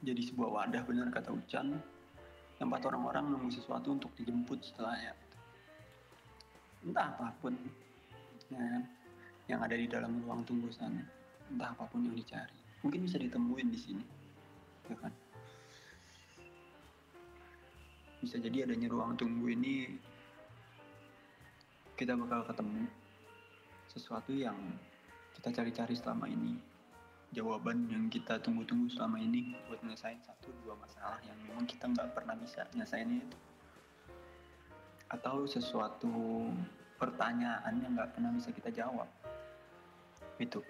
jadi 0.00 0.22
sebuah 0.32 0.48
wadah 0.48 0.82
benar 0.88 1.12
kata 1.12 1.32
Ucan 1.32 1.76
tempat 2.56 2.80
orang-orang 2.88 3.32
nunggu 3.32 3.52
sesuatu 3.52 3.92
untuk 3.92 4.12
dijemput 4.16 4.60
setelahnya 4.64 5.12
entah 6.80 7.12
apa 7.12 7.28
pun 7.44 7.52
ya 8.48 8.56
kan, 8.56 8.82
yang 9.48 9.60
ada 9.60 9.76
di 9.76 9.84
dalam 9.84 10.24
ruang 10.24 10.40
tunggu 10.48 10.72
sana 10.72 11.04
entah 11.52 11.76
apa 11.76 11.84
pun 11.90 12.06
yang 12.06 12.16
dicari. 12.16 12.56
Mungkin 12.80 13.04
bisa 13.04 13.20
ditemuin 13.20 13.68
di 13.68 13.78
sini 13.78 14.04
ya 14.88 14.96
kan. 14.96 15.12
Bisa 18.24 18.36
jadi 18.40 18.64
adanya 18.64 18.88
ruang 18.88 19.16
tunggu 19.20 19.52
ini 19.52 20.00
kita 22.00 22.16
bakal 22.16 22.48
ketemu 22.48 22.88
sesuatu 23.92 24.32
yang 24.32 24.56
kita 25.36 25.52
cari-cari 25.52 25.92
selama 25.92 26.24
ini 26.32 26.69
jawaban 27.30 27.86
yang 27.86 28.10
kita 28.10 28.42
tunggu-tunggu 28.42 28.90
selama 28.90 29.22
ini 29.22 29.54
buat 29.70 29.78
nyelesain 29.86 30.18
satu 30.26 30.50
dua 30.66 30.74
masalah 30.82 31.22
yang 31.22 31.38
memang 31.46 31.62
kita 31.66 31.86
nggak 31.86 32.10
pernah 32.10 32.34
bisa 32.34 32.66
nyelesainnya 32.74 33.22
itu. 33.22 33.38
Atau 35.10 35.46
sesuatu 35.46 36.10
pertanyaan 36.98 37.78
yang 37.82 37.94
nggak 37.94 38.18
pernah 38.18 38.34
bisa 38.34 38.50
kita 38.50 38.70
jawab. 38.74 39.06
Itu. 40.42 40.62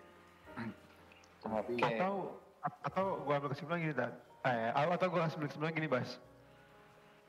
Oke. 1.49 1.81
Atau 1.81 2.37
atau 2.61 3.25
gue 3.25 3.33
ambil 3.33 3.51
kesimpulan 3.57 3.81
gini 3.81 3.95
dan 3.97 4.13
eh, 4.45 4.69
atau 4.77 5.09
gue 5.09 5.21
ambil 5.21 5.49
kesimpulan 5.49 5.73
gini 5.73 5.89
Bas. 5.89 6.11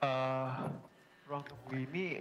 Eh 0.03 0.51
ruang 1.31 1.47
tunggu 1.47 1.75
ini 1.79 2.19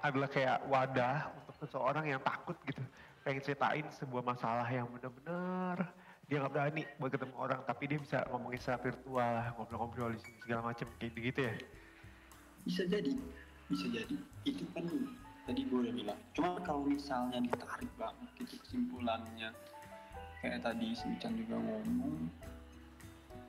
adalah 0.00 0.30
kayak 0.30 0.62
wadah 0.70 1.34
untuk 1.42 1.54
seseorang 1.66 2.06
yang 2.06 2.22
takut 2.22 2.54
gitu. 2.62 2.78
Pengen 3.26 3.42
ceritain 3.42 3.86
sebuah 3.98 4.22
masalah 4.22 4.64
yang 4.70 4.86
benar-benar 4.88 5.90
dia 6.30 6.38
nggak 6.38 6.54
berani 6.54 6.86
buat 7.02 7.10
ketemu 7.10 7.34
orang 7.34 7.60
tapi 7.66 7.90
dia 7.90 7.98
bisa 7.98 8.22
ngomongin 8.30 8.62
secara 8.62 8.78
virtual 8.78 9.34
ngobrol-ngobrol 9.58 10.14
segala 10.46 10.70
macam 10.70 10.86
kayak 11.02 11.18
gitu 11.18 11.40
ya? 11.42 11.54
Bisa 12.62 12.82
jadi 12.86 13.12
bisa 13.66 13.86
jadi. 13.90 14.16
Itu 14.46 14.62
kan 14.70 14.86
tadi 15.50 15.66
gue 15.66 15.78
udah 15.82 15.90
bilang. 15.90 16.18
Cuma 16.38 16.62
kalau 16.62 16.86
misalnya 16.86 17.42
ditarik 17.42 17.90
banget 17.98 18.30
gitu 18.38 18.62
kesimpulannya 18.62 19.50
kayak 20.38 20.62
tadi 20.62 20.94
si 20.94 21.10
Ucan 21.10 21.34
juga 21.34 21.58
ngomong 21.58 22.30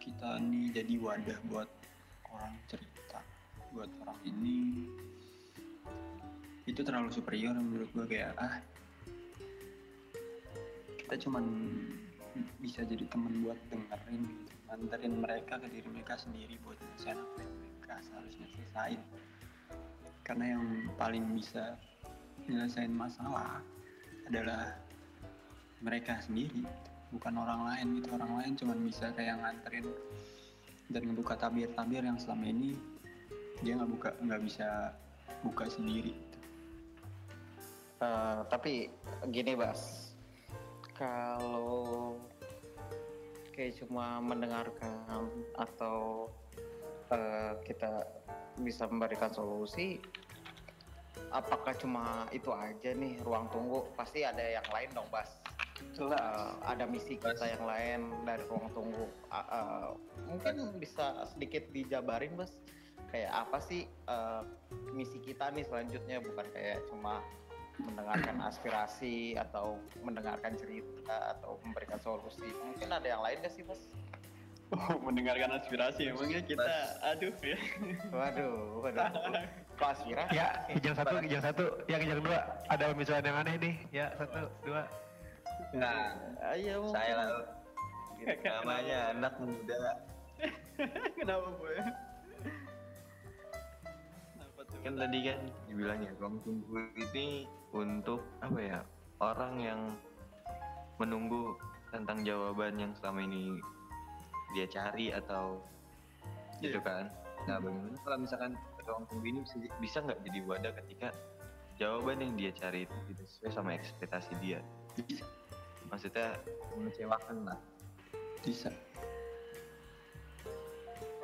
kita 0.02 0.42
nih 0.42 0.82
jadi 0.82 0.94
wadah 0.98 1.40
buat 1.54 1.70
orang 2.34 2.58
cerita 2.66 3.22
buat 3.78 3.94
orang 4.02 4.18
ini. 4.26 4.90
Itu 6.66 6.82
terlalu 6.82 7.14
superior 7.14 7.54
menurut 7.54 7.94
gue 7.94 8.06
kayak 8.10 8.34
ah 8.42 8.58
kita 10.98 11.30
cuman 11.30 11.46
bisa 12.64 12.86
jadi 12.88 13.04
temen 13.10 13.44
buat 13.44 13.60
dengerin 13.68 14.24
gitu. 14.28 14.56
Mereka 15.12 15.54
ke 15.60 15.68
diri 15.68 15.88
mereka 15.92 16.16
sendiri 16.16 16.56
buat 16.64 16.80
nyelesain 16.80 17.20
apa 17.20 17.40
yang 17.44 17.54
mereka 17.60 17.94
seharusnya 18.08 18.48
selesain. 18.56 19.00
Karena 20.24 20.46
yang 20.56 20.66
paling 20.96 21.26
bisa 21.36 21.76
nyelesain 22.48 22.94
masalah 22.94 23.60
adalah 24.32 24.80
mereka 25.84 26.22
sendiri 26.24 26.64
bukan 27.12 27.36
orang 27.36 27.68
lain 27.68 27.88
gitu. 28.00 28.08
Orang 28.16 28.32
lain 28.40 28.54
cuman 28.56 28.78
bisa 28.88 29.12
kayak 29.12 29.40
nganterin 29.44 29.88
dan 30.92 31.02
ngebuka 31.08 31.36
tabir-tabir 31.40 32.04
yang 32.04 32.20
selama 32.20 32.48
ini 32.48 32.76
dia 33.64 33.76
nggak 33.78 33.92
buka 33.92 34.10
nggak 34.24 34.42
bisa 34.44 34.96
buka 35.44 35.68
sendiri. 35.68 36.16
Eh, 38.02 38.40
tapi 38.50 38.90
gini 39.30 39.54
Bas, 39.54 40.11
kalau 41.02 42.14
kayak 43.58 43.74
cuma 43.82 44.22
mendengarkan 44.22 45.26
atau 45.58 46.30
eh, 47.10 47.58
kita 47.66 48.06
bisa 48.62 48.86
memberikan 48.86 49.34
solusi 49.34 49.98
apakah 51.34 51.74
cuma 51.80 52.30
itu 52.30 52.54
aja 52.54 52.94
nih 52.94 53.18
ruang 53.26 53.50
tunggu? 53.50 53.90
Pasti 53.98 54.22
ada 54.22 54.44
yang 54.44 54.68
lain 54.70 54.94
dong 54.94 55.10
bas. 55.10 55.42
Jelas 55.98 56.22
Eh, 56.22 56.52
ada 56.70 56.86
misi 56.86 57.18
kita 57.18 57.46
yang 57.50 57.66
lain 57.66 58.00
dari 58.28 58.44
ruang 58.46 58.70
tunggu. 58.76 59.10
A- 59.34 59.50
eh, 59.50 59.90
mungkin 60.30 60.78
bisa 60.78 61.26
sedikit 61.34 61.66
dijabarin 61.74 62.38
bas. 62.38 62.54
Kayak 63.10 63.48
apa 63.48 63.58
sih 63.64 63.90
eh, 63.90 64.44
misi 64.94 65.18
kita 65.24 65.50
nih 65.50 65.66
selanjutnya? 65.66 66.22
Bukan 66.22 66.46
kayak 66.54 66.86
cuma 66.92 67.24
mendengarkan 67.86 68.38
aspirasi 68.44 69.36
atau 69.38 69.78
mendengarkan 70.02 70.54
cerita 70.58 71.38
atau 71.38 71.58
memberikan 71.66 72.00
solusi. 72.02 72.46
Mungkin 72.66 72.90
ada 72.90 73.08
yang 73.08 73.22
lain 73.22 73.42
gak 73.42 73.54
sih 73.54 73.64
bos 73.66 73.82
oh, 74.72 74.98
mendengarkan 75.04 75.58
aspirasi 75.58 76.14
emangnya 76.14 76.42
kita? 76.46 76.74
Aduh 77.16 77.34
ya. 77.42 77.58
Waduh 78.14 78.56
waduh. 78.86 79.10
Kok 79.76 79.90
aspirasi? 79.98 80.38
Ya, 80.38 80.48
kijang 80.72 80.96
satu, 80.96 81.16
kijang 81.20 81.44
satu, 81.44 81.66
ya 81.90 81.98
kijang 81.98 82.22
dua. 82.22 82.40
Ada 82.70 82.84
pemisahan 82.94 83.24
yang 83.26 83.38
aneh 83.42 83.56
nih. 83.58 83.76
Ya, 83.90 84.06
satu, 84.16 84.48
dua. 84.62 84.86
Nah, 85.74 86.16
ayo 86.54 86.90
saya 86.94 87.14
lah. 87.18 87.30
Namanya 88.46 89.00
anak 89.18 89.34
muda. 89.42 89.82
Kenapa 91.18 91.50
boy 91.58 91.78
kenapa 94.62 94.78
tuh 94.78 94.80
kan 94.86 94.94
tadi 94.94 95.18
kan 95.26 95.40
dibilangnya 95.66 96.10
ruang 96.22 96.36
tunggu 96.46 96.78
ini 96.94 97.50
untuk 97.72 98.22
apa 98.44 98.60
ya 98.60 98.80
orang 99.24 99.54
yang 99.60 99.82
menunggu 101.00 101.56
tentang 101.92 102.24
jawaban 102.24 102.78
yang 102.80 102.92
selama 102.96 103.24
ini 103.26 103.58
dia 104.52 104.68
cari 104.68 105.12
atau 105.12 105.60
gitu 106.60 106.78
Iya. 106.78 106.84
kan. 106.84 107.06
Nah 107.50 107.58
bagaimana 107.58 107.98
kalau 108.06 108.18
misalkan 108.22 108.52
ruang 108.86 109.06
tunggu 109.08 109.26
ini 109.32 109.40
bisa 109.42 109.56
bisa 109.80 109.98
nggak 110.04 110.20
jadi 110.28 110.40
wadah 110.46 110.74
ketika 110.84 111.10
jawaban 111.80 112.22
yang 112.22 112.34
dia 112.38 112.52
cari 112.54 112.86
itu 112.86 112.96
tidak 113.10 113.26
sesuai 113.32 113.52
sama 113.56 113.70
ekspektasi 113.74 114.32
dia? 114.44 114.60
Bisa. 114.94 115.26
Maksudnya 115.90 116.38
mengecewakan 116.78 117.38
lah. 117.50 117.58
Bisa. 118.46 118.70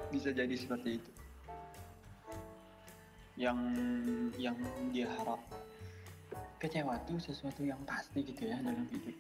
Bisa 0.10 0.30
jadi 0.32 0.56
seperti 0.56 1.04
itu. 1.04 1.12
Yang 3.38 3.60
yang 4.42 4.58
dia 4.90 5.08
harap 5.14 5.38
kecewa 6.58 6.98
tuh 7.06 7.22
sesuatu 7.22 7.62
yang 7.62 7.78
pasti 7.86 8.26
gitu 8.26 8.50
ya 8.50 8.58
dalam 8.62 8.86
hidup. 8.90 9.18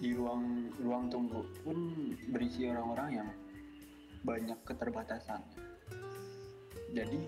Di 0.00 0.16
ruang 0.16 0.70
ruang 0.80 1.10
tunggu 1.10 1.42
pun 1.66 1.76
berisi 2.30 2.70
orang-orang 2.70 3.10
yang 3.20 3.28
banyak 4.22 4.58
keterbatasan. 4.64 5.42
Jadi 6.94 7.20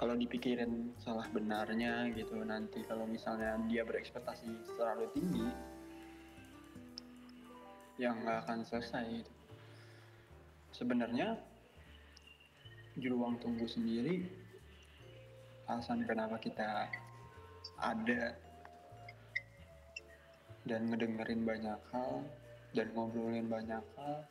kalau 0.00 0.16
dipikirin 0.16 0.96
salah 0.96 1.28
benarnya 1.28 2.08
gitu 2.16 2.40
nanti 2.40 2.80
kalau 2.88 3.04
misalnya 3.04 3.60
dia 3.68 3.84
berekspektasi 3.84 4.48
terlalu 4.80 5.12
tinggi 5.12 5.48
yang 8.00 8.16
nggak 8.24 8.48
akan 8.48 8.64
selesai 8.64 9.28
sebenarnya 10.72 11.36
di 12.96 13.12
ruang 13.12 13.36
tunggu 13.44 13.68
sendiri 13.68 14.39
alasan 15.70 16.02
kenapa 16.02 16.34
kita 16.42 16.90
ada 17.78 18.34
dan 20.66 20.90
ngedengerin 20.90 21.46
banyak 21.46 21.78
hal 21.94 22.26
dan 22.74 22.90
ngobrolin 22.90 23.46
banyak 23.46 23.78
hal 23.94 24.26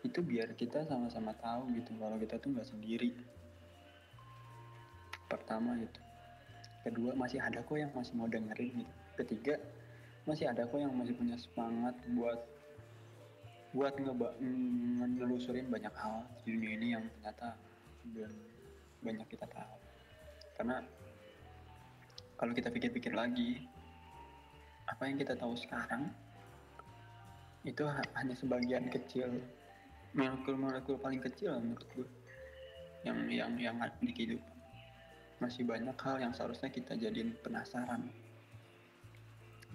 itu 0.00 0.24
biar 0.24 0.56
kita 0.56 0.82
sama-sama 0.88 1.36
tahu 1.44 1.68
gitu 1.76 1.92
kalau 2.00 2.16
kita 2.16 2.40
tuh 2.40 2.56
nggak 2.56 2.66
sendiri. 2.66 3.12
Pertama 5.28 5.76
itu. 5.76 6.00
Kedua 6.82 7.14
masih 7.14 7.38
ada 7.38 7.62
kok 7.62 7.78
yang 7.78 7.92
masih 7.94 8.16
mau 8.18 8.26
dengerin 8.26 8.82
gitu. 8.82 8.94
Ketiga 9.22 9.54
masih 10.24 10.50
ada 10.50 10.66
kok 10.66 10.80
yang 10.80 10.90
masih 10.96 11.14
punya 11.14 11.36
semangat 11.36 11.94
buat 12.16 12.40
buat 13.76 13.94
ngeba 13.96 14.36
ngenelusurin 14.40 15.68
banyak 15.68 15.94
hal 15.96 16.24
di 16.44 16.56
dunia 16.56 16.72
ini 16.76 16.86
yang 16.96 17.04
ternyata 17.20 17.56
belum 18.12 18.32
banyak 19.00 19.28
kita 19.32 19.48
tahu 19.48 19.81
karena 20.62 20.78
kalau 22.38 22.54
kita 22.54 22.70
pikir-pikir 22.70 23.18
lagi 23.18 23.66
apa 24.86 25.10
yang 25.10 25.18
kita 25.18 25.34
tahu 25.34 25.58
sekarang 25.58 26.06
itu 27.66 27.82
ha- 27.82 28.06
hanya 28.14 28.38
sebagian 28.38 28.86
kecil 28.86 29.42
molekul-molekul 30.14 31.02
paling 31.02 31.18
kecil 31.18 31.58
menurut 31.58 31.82
gue 31.98 32.06
yang 33.02 33.18
yang 33.26 33.50
yang 33.58 33.74
di 33.98 34.14
kehidupan. 34.14 34.54
Masih 35.42 35.66
banyak 35.66 35.98
hal 35.98 36.22
yang 36.22 36.30
seharusnya 36.30 36.70
kita 36.70 36.94
jadiin 36.94 37.34
penasaran. 37.42 38.06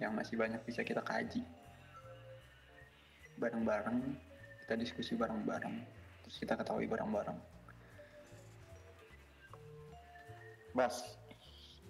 Yang 0.00 0.12
masih 0.16 0.34
banyak 0.40 0.60
bisa 0.64 0.80
kita 0.80 1.04
kaji. 1.04 1.44
Bareng-bareng 3.36 4.16
kita 4.64 4.74
diskusi 4.80 5.20
bareng-bareng. 5.20 5.84
Terus 6.24 6.36
kita 6.40 6.56
ketahui 6.56 6.88
bareng-bareng 6.88 7.36
bas 10.72 11.16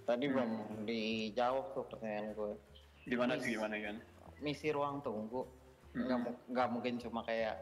tadi 0.05 0.25
Hmm. 0.27 0.33
belum 0.35 0.51
dijawab 0.85 1.65
tuh 1.73 1.85
pertanyaan 1.87 2.33
gue. 2.33 2.53
Gimana 3.05 3.37
Mis- 3.37 3.45
sih 3.45 3.53
gimana? 3.55 3.77
kan 3.77 3.97
misi 4.39 4.69
ruang 4.71 5.01
tunggu. 5.01 5.43
Hmm. 5.89 6.05
nggak 6.05 6.19
mu- 6.21 6.43
nggak 6.53 6.69
mungkin 6.69 6.95
cuma 6.99 7.21
kayak 7.23 7.57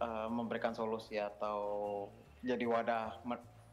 eh, 0.00 0.28
memberikan 0.28 0.72
solusi 0.72 1.20
atau 1.20 1.60
jadi 2.40 2.64
wadah 2.64 3.20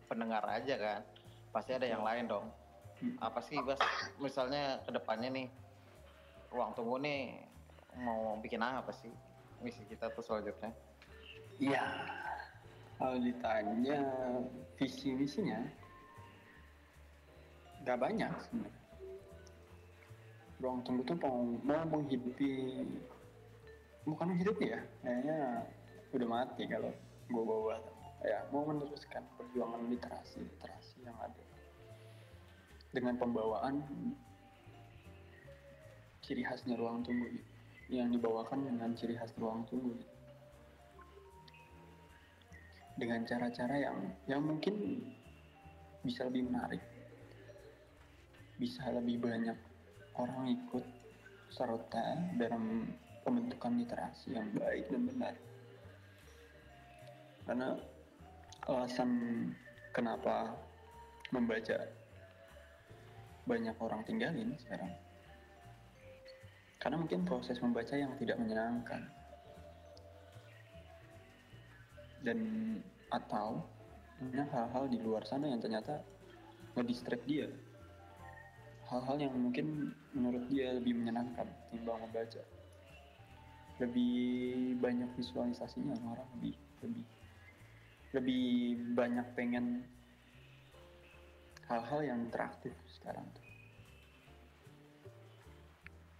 pendengar 0.06 0.44
aja 0.44 0.76
kan. 0.76 1.02
Pasti 1.50 1.72
ada 1.72 1.88
yang 1.88 2.04
lain 2.04 2.28
dong. 2.28 2.48
Hmm. 2.98 3.14
apa 3.22 3.40
sih 3.40 3.56
bas? 3.62 3.78
Misalnya 4.18 4.82
ke 4.82 4.90
depannya 4.90 5.30
nih 5.30 5.48
ruang 6.50 6.74
tunggu 6.74 6.98
nih 6.98 7.38
mau 7.96 8.36
bikin 8.38 8.58
apa 8.60 8.90
sih 8.92 9.10
misi 9.62 9.86
kita 9.86 10.10
tuh 10.12 10.22
selanjutnya? 10.22 10.74
Iya, 11.58 11.86
kalau 12.98 13.18
ditanya 13.18 13.98
visi 14.76 15.14
misinya 15.14 15.62
nggak 17.88 18.04
banyak 18.04 18.32
sebenarnya. 18.44 18.84
Ruang 20.60 20.84
tunggu 20.84 21.08
tuh 21.08 21.16
mau, 21.24 21.40
mau 21.64 21.84
menghidupi, 21.88 22.84
bukan 24.04 24.36
menghidupi 24.36 24.76
ya, 24.76 24.84
kayaknya 25.00 25.64
udah 26.12 26.28
mati 26.28 26.68
kalau 26.68 26.92
gue 27.32 27.44
bawa. 27.48 27.80
Ya, 28.28 28.44
mau 28.52 28.68
meneruskan 28.68 29.24
perjuangan 29.40 29.88
literasi 29.88 30.42
literasi 30.42 31.06
yang 31.06 31.16
ada 31.22 31.46
dengan 32.92 33.14
pembawaan 33.16 33.86
ciri 36.26 36.42
khasnya 36.42 36.76
ruang 36.82 37.06
tunggu 37.06 37.30
yang 37.94 38.10
dibawakan 38.10 38.66
dengan 38.66 38.98
ciri 38.98 39.16
khas 39.16 39.32
ruang 39.38 39.64
tunggu 39.70 39.96
dengan 42.98 43.22
cara-cara 43.30 43.78
yang 43.78 43.98
yang 44.26 44.42
mungkin 44.42 45.06
bisa 46.02 46.26
lebih 46.26 46.50
menarik 46.50 46.82
bisa 48.58 48.90
lebih 48.90 49.22
banyak 49.22 49.58
orang 50.18 50.50
ikut 50.50 50.86
serta 51.54 52.18
dalam 52.42 52.90
pembentukan 53.22 53.78
literasi 53.78 54.34
yang 54.34 54.50
baik 54.58 54.90
dan 54.90 55.02
benar. 55.06 55.36
Karena 57.46 57.70
alasan 58.68 59.10
kenapa 59.94 60.52
membaca 61.32 61.88
banyak 63.48 63.76
orang 63.80 64.02
tinggalin 64.04 64.52
sekarang? 64.60 64.92
Karena 66.82 66.98
mungkin 67.00 67.24
proses 67.24 67.62
membaca 67.62 67.96
yang 67.96 68.12
tidak 68.20 68.38
menyenangkan. 68.42 69.08
Dan 72.26 72.40
atau 73.14 73.64
hal-hal 74.34 74.86
di 74.90 75.00
luar 75.00 75.24
sana 75.24 75.48
yang 75.48 75.62
ternyata 75.62 76.02
ngedistract 76.76 77.24
dia 77.24 77.48
hal-hal 78.88 79.18
yang 79.20 79.36
mungkin 79.36 79.92
menurut 80.16 80.48
dia 80.48 80.72
lebih 80.76 80.96
menyenangkan 80.96 81.48
timbang 81.72 82.00
membaca 82.08 82.40
lebih 83.78 84.74
banyak 84.82 85.10
visualisasinya 85.20 85.94
orang 86.08 86.28
lebih 86.40 86.56
lebih 86.82 87.06
lebih 88.16 88.48
banyak 88.96 89.28
pengen 89.36 89.84
hal-hal 91.68 92.00
yang 92.00 92.20
interaktif 92.24 92.72
sekarang 92.88 93.28
tuh. 93.36 93.46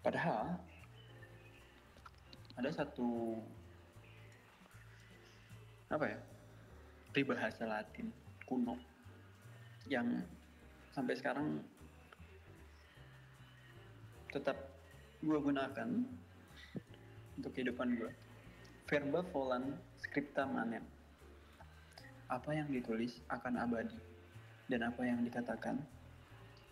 Padahal 0.04 0.60
ada 2.60 2.70
satu 2.76 3.40
apa 5.88 6.04
ya 6.04 6.20
peribahasa 7.16 7.64
Latin 7.64 8.12
kuno 8.44 8.76
yang 9.88 10.20
sampai 10.92 11.16
sekarang 11.16 11.64
tetap 14.38 14.58
gue 15.26 15.40
gunakan 15.42 15.90
untuk 17.42 17.52
kehidupan 17.58 17.98
gue 17.98 18.14
verba 18.86 19.26
volant 19.34 19.74
scripta 19.98 20.46
manem. 20.46 20.86
Apa 22.30 22.54
yang 22.54 22.70
ditulis 22.70 23.18
akan 23.34 23.58
abadi 23.58 23.98
dan 24.70 24.86
apa 24.86 25.02
yang 25.02 25.26
dikatakan 25.26 25.82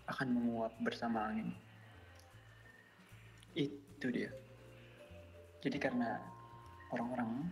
akan 0.06 0.28
menguap 0.30 0.78
bersama 0.86 1.26
angin. 1.26 1.50
Itu 3.58 4.14
dia. 4.14 4.30
Jadi 5.66 5.82
karena 5.82 6.22
orang-orang 6.94 7.50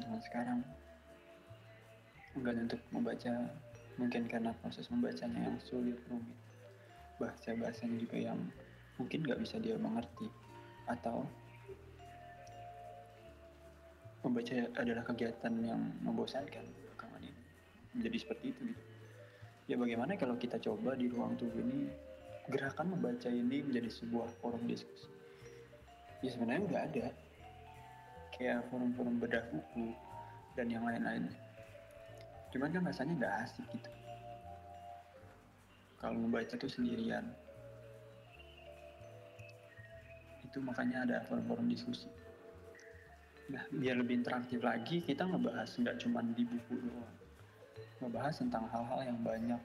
zaman 0.00 0.20
sekarang 0.24 0.60
enggan 2.32 2.64
untuk 2.64 2.80
membaca 2.88 3.32
mungkin 4.00 4.24
karena 4.24 4.56
proses 4.64 4.88
membacanya 4.88 5.44
yang 5.44 5.58
sulit 5.60 6.00
rumit 6.08 6.36
bahasa 7.16 7.56
bahasanya 7.56 7.96
juga 7.96 8.16
yang 8.20 8.40
mungkin 8.96 9.24
nggak 9.24 9.40
bisa 9.40 9.56
dia 9.60 9.76
mengerti. 9.76 10.28
Atau 10.86 11.26
membaca 14.26 14.54
adalah 14.82 15.04
kegiatan 15.06 15.54
yang 15.62 15.80
membosankan 16.02 16.64
belakangan 16.66 17.22
ini. 17.22 17.42
Menjadi 17.94 18.16
seperti 18.18 18.46
itu 18.50 18.60
gitu. 18.74 18.84
ya 19.66 19.74
bagaimana 19.74 20.14
kalau 20.14 20.38
kita 20.38 20.62
coba 20.62 20.94
di 20.94 21.10
ruang 21.10 21.34
tunggu 21.34 21.58
ini 21.58 21.90
gerakan 22.46 22.94
membaca 22.94 23.26
ini 23.26 23.62
menjadi 23.66 23.90
sebuah 23.90 24.30
forum 24.38 24.62
diskusi? 24.66 25.10
Ya 26.22 26.30
sebenarnya 26.34 26.62
udah 26.66 26.80
ada. 26.86 27.06
Kayak 28.36 28.68
forum-forum 28.70 29.16
bedah 29.18 29.42
buku 29.50 29.96
dan 30.54 30.70
yang 30.70 30.84
lain-lain. 30.84 31.30
Cuman 32.54 32.72
kan 32.72 32.82
rasanya 32.86 33.12
nggak 33.18 33.34
asik 33.46 33.66
gitu. 33.74 33.90
Kalau 35.96 36.16
membaca 36.20 36.54
tuh 36.54 36.70
sendirian 36.70 37.24
itu 40.56 40.64
makanya 40.64 41.04
ada 41.04 41.20
forum-forum 41.28 41.68
diskusi. 41.68 42.08
Nah 43.52 43.60
biar 43.68 44.00
lebih 44.00 44.24
interaktif 44.24 44.64
lagi 44.64 45.04
kita 45.04 45.28
ngebahas 45.28 45.68
nggak 45.68 46.00
cuma 46.00 46.24
di 46.24 46.48
buku 46.48 46.80
doang. 46.80 47.12
Ngebahas 48.00 48.40
tentang 48.40 48.64
hal-hal 48.72 49.04
yang 49.04 49.20
banyak 49.20 49.60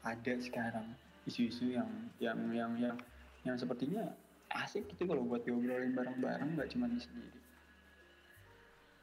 ada 0.00 0.34
sekarang. 0.40 0.88
Isu-isu 1.28 1.76
yang 1.76 1.92
yang 2.24 2.40
yang 2.56 2.72
yang 2.80 2.96
yang 3.44 3.56
sepertinya 3.60 4.08
asik 4.48 4.88
gitu 4.88 5.04
kalau 5.04 5.28
buat 5.28 5.44
diobrolin 5.44 5.92
bareng-bareng 5.92 6.56
nggak 6.56 6.72
cuma 6.72 6.88
di 6.88 6.96
sendiri. 6.96 7.40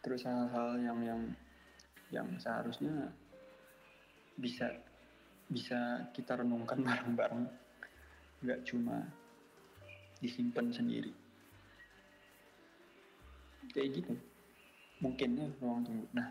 Terus 0.02 0.26
hal-hal 0.26 0.82
yang 0.82 1.00
yang 1.06 1.22
yang 2.10 2.28
seharusnya 2.41 3.13
bisa 4.41 4.74
bisa 5.54 6.10
kita 6.17 6.41
renungkan 6.41 6.82
bareng-bareng. 6.89 7.45
Nggak 8.41 8.65
cuma 8.65 9.18
disimpan 10.19 10.71
sendiri. 10.71 11.12
Kayak 13.71 14.03
gitu. 14.03 14.13
Mungkin 14.99 15.39
ya 15.39 15.47
ruang 15.63 15.82
tunggu. 15.88 16.05
Nah 16.12 16.27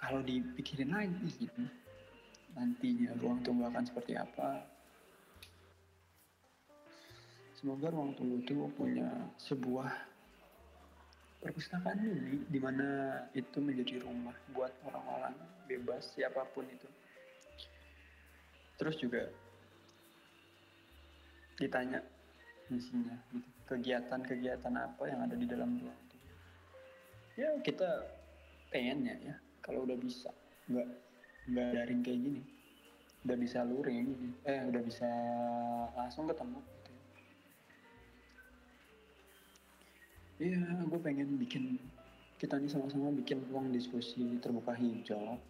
kalau 0.00 0.20
dipikirin 0.20 0.92
lagi 0.92 1.28
gitu 1.40 1.64
nantinya 2.54 3.16
ruang 3.18 3.40
tunggu 3.42 3.66
akan 3.68 3.84
seperti 3.84 4.14
apa? 4.14 4.62
Semoga 7.56 7.88
ruang 7.88 8.12
tunggu 8.12 8.44
itu 8.44 8.68
punya 8.76 9.08
sebuah 9.40 9.88
perpustakaan 11.40 12.00
ini 12.00 12.44
di 12.48 12.60
mana 12.60 13.20
itu 13.36 13.60
menjadi 13.60 14.00
rumah 14.00 14.36
buat 14.56 14.72
orang-orang 14.88 15.36
bebas 15.68 16.12
siapa 16.16 16.44
pun 16.52 16.64
itu. 16.68 16.88
Terus 18.80 18.96
juga 19.00 19.28
ditanya 21.58 22.00
misinya 22.72 23.14
gitu 23.30 23.48
kegiatan-kegiatan 23.64 24.74
apa 24.76 25.02
yang 25.08 25.20
ada 25.24 25.36
di 25.36 25.46
dalam 25.48 25.80
ruang 25.80 26.00
itu 26.04 26.16
ya 27.40 27.48
kita 27.64 27.88
pengennya 28.68 29.16
ya 29.24 29.34
kalau 29.64 29.88
udah 29.88 29.96
bisa 29.96 30.28
nggak 30.68 30.88
nggak 31.48 31.66
daring 31.72 32.00
kayak 32.04 32.20
gini 32.20 32.42
udah 33.24 33.36
bisa 33.40 33.64
luring 33.64 34.36
eh 34.44 34.60
udah 34.68 34.82
bisa 34.84 35.08
langsung 35.96 36.28
ketemu 36.28 36.60
gitu. 36.60 36.92
Iya, 40.44 40.60
gue 40.84 41.00
pengen 41.00 41.40
bikin 41.40 41.80
kita 42.36 42.60
nih 42.60 42.68
sama-sama 42.68 43.08
bikin 43.16 43.40
ruang 43.48 43.72
diskusi 43.72 44.36
terbuka 44.44 44.76
hijau. 44.76 45.40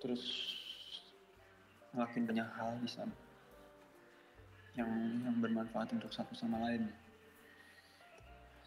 Terus 0.00 0.24
ngelakuin 1.92 2.24
banyak 2.24 2.48
hal 2.56 2.80
di 2.80 2.88
sana 2.88 3.25
yang 4.76 4.92
yang 5.24 5.36
bermanfaat 5.40 5.92
untuk 5.96 6.12
satu 6.12 6.36
sama 6.36 6.60
lain. 6.68 6.88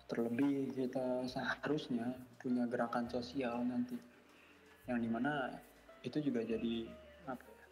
Terlebih 0.09 0.73
kita 0.73 1.29
seharusnya 1.29 2.17
punya 2.41 2.65
gerakan 2.65 3.05
sosial 3.05 3.61
nanti 3.61 3.93
yang 4.89 4.97
di 4.97 5.05
mana 5.05 5.53
itu 6.01 6.17
juga 6.17 6.41
jadi 6.41 6.89
apa 7.29 7.45
ya 7.45 7.65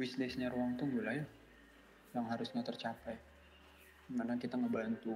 wishlistnya 0.00 0.48
ruang 0.48 0.78
tunggu 0.80 1.04
lah 1.04 1.20
ya 1.20 1.26
yang 2.16 2.24
harusnya 2.32 2.64
tercapai 2.64 3.18
di 4.08 4.14
mana 4.16 4.40
kita 4.40 4.56
ngebantu 4.56 5.12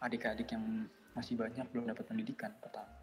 adik-adik 0.00 0.48
yang 0.48 0.88
masih 1.12 1.36
banyak 1.36 1.66
belum 1.74 1.92
dapat 1.92 2.04
pendidikan 2.08 2.56
pertama 2.62 2.94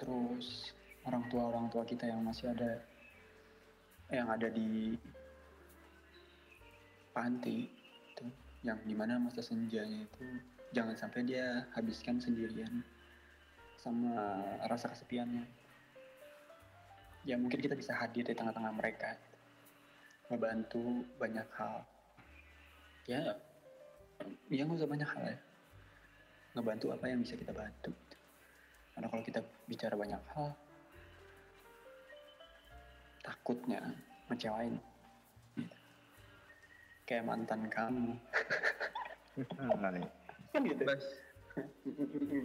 terus 0.00 0.72
orang 1.04 1.28
tua 1.28 1.52
orang 1.52 1.66
tua 1.68 1.84
kita 1.84 2.08
yang 2.08 2.24
masih 2.24 2.48
ada 2.48 2.80
yang 4.12 4.28
ada 4.28 4.52
di 4.52 4.92
panti 7.16 7.64
itu 8.12 8.24
yang 8.60 8.76
di 8.84 8.92
mana 8.92 9.16
masa 9.16 9.40
senjanya 9.40 10.04
itu 10.04 10.24
jangan 10.76 10.96
sampai 10.96 11.24
dia 11.24 11.64
habiskan 11.72 12.20
sendirian 12.20 12.84
sama 13.80 14.14
rasa 14.68 14.92
kesepiannya. 14.92 15.42
Ya 17.26 17.34
mungkin 17.40 17.58
kita 17.58 17.74
bisa 17.74 17.96
hadir 17.98 18.22
di 18.22 18.34
tengah-tengah 18.34 18.72
mereka. 18.76 19.18
Ngebantu 20.30 21.02
banyak 21.18 21.48
hal. 21.58 21.82
Ya 23.08 23.36
ya 24.52 24.62
nggak 24.62 24.86
banyak 24.86 25.08
hal 25.08 25.24
ya. 25.34 25.38
Ngebantu 26.54 26.94
apa 26.94 27.04
yang 27.10 27.24
bisa 27.24 27.34
kita 27.34 27.50
bantu. 27.50 27.90
Karena 28.92 29.08
kalau 29.08 29.24
kita 29.24 29.40
bicara 29.66 29.96
banyak 29.96 30.22
hal 30.36 30.52
takutnya 33.22 33.80
ngecewain 34.28 34.76
kayak 37.04 37.24
mantan 37.24 37.66
kamu 37.68 38.14
kan 40.52 40.60
gitu 40.62 40.82
Bas, 40.84 41.04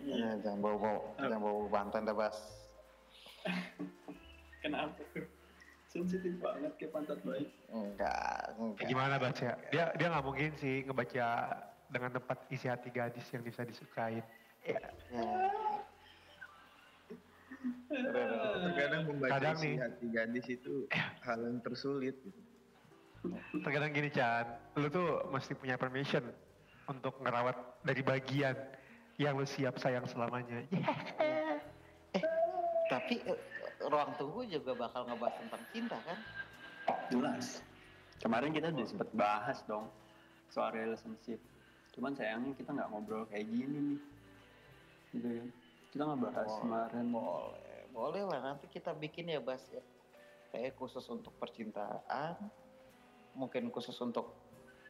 Iya, 0.04 0.36
jangan 0.42 0.60
bawa 0.60 0.76
bawa, 0.78 1.00
jangan 1.18 1.40
bawa 1.40 1.60
bantuan 1.70 2.04
dah 2.04 2.12
bas. 2.14 2.38
kenapa 4.64 5.00
sensitif 5.88 6.36
banget 6.38 6.72
kayak 6.76 6.92
pantat 6.92 7.20
baik 7.24 7.48
Enggak, 7.68 8.44
Ya, 8.48 8.56
enggak. 8.58 8.88
gimana 8.88 9.16
baca? 9.16 9.50
Dia 9.72 9.86
dia 9.94 10.08
nggak 10.08 10.26
mungkin 10.26 10.52
sih 10.56 10.84
ngebaca 10.84 11.28
dengan 11.88 12.12
tempat 12.14 12.38
isi 12.50 12.68
hati 12.68 12.90
gadis 12.90 13.28
yang 13.32 13.44
bisa 13.44 13.64
disukain. 13.64 14.24
Ya, 14.62 14.80
Ya. 15.10 15.24
Udah, 17.88 18.04
udah, 18.04 18.24
udah. 18.28 18.60
terkadang 18.68 18.97
membaca 19.08 19.32
Kadang 19.40 19.58
isi 19.58 19.68
nih. 19.68 19.76
hati 19.80 20.06
gadis 20.12 20.46
itu 20.52 20.74
hal 21.24 21.40
yang 21.40 21.60
tersulit. 21.64 22.16
gitu. 22.22 22.40
terkadang 23.66 23.92
gini 23.92 24.08
Chan, 24.14 24.46
lu 24.78 24.88
tuh 24.88 25.26
mesti 25.34 25.52
punya 25.58 25.76
permission 25.76 26.24
untuk 26.88 27.18
ngerawat 27.20 27.58
dari 27.84 28.00
bagian 28.06 28.56
yang 29.20 29.36
lu 29.36 29.44
siap 29.44 29.76
sayang 29.82 30.06
selamanya. 30.08 30.64
Yeah. 30.70 31.60
Tapi 32.94 33.20
eh, 33.28 33.40
ruang 33.84 34.16
tunggu 34.16 34.48
juga 34.48 34.72
bakal 34.78 35.04
ngebahas 35.10 35.36
tentang 35.44 35.64
cinta 35.76 35.98
kan? 36.08 36.20
jelas 37.12 37.64
kemarin 38.20 38.52
kita 38.52 38.72
udah 38.72 38.88
sempet 38.88 39.10
bahas 39.16 39.60
dong 39.68 39.88
soal 40.52 40.72
relationship 40.72 41.40
cuman 41.96 42.14
sayangnya 42.16 42.54
kita 42.56 42.70
nggak 42.72 42.90
ngobrol 42.92 43.24
kayak 43.28 43.48
gini 43.48 43.78
nih 43.94 44.00
gitu 45.16 45.28
ya 45.28 45.46
kita 45.92 46.02
nggak 46.04 46.22
bahas 46.32 46.52
kemarin 46.62 47.06
Boleh, 47.12 47.67
boleh 47.98 48.22
lah 48.30 48.54
nanti 48.54 48.70
kita 48.70 48.94
bikin 48.94 49.34
ya 49.34 49.42
bas 49.42 49.66
ya. 49.74 49.82
Kayak 50.54 50.78
khusus 50.78 51.04
untuk 51.10 51.34
percintaan, 51.42 52.38
mungkin 53.34 53.74
khusus 53.74 53.98
untuk 54.00 54.38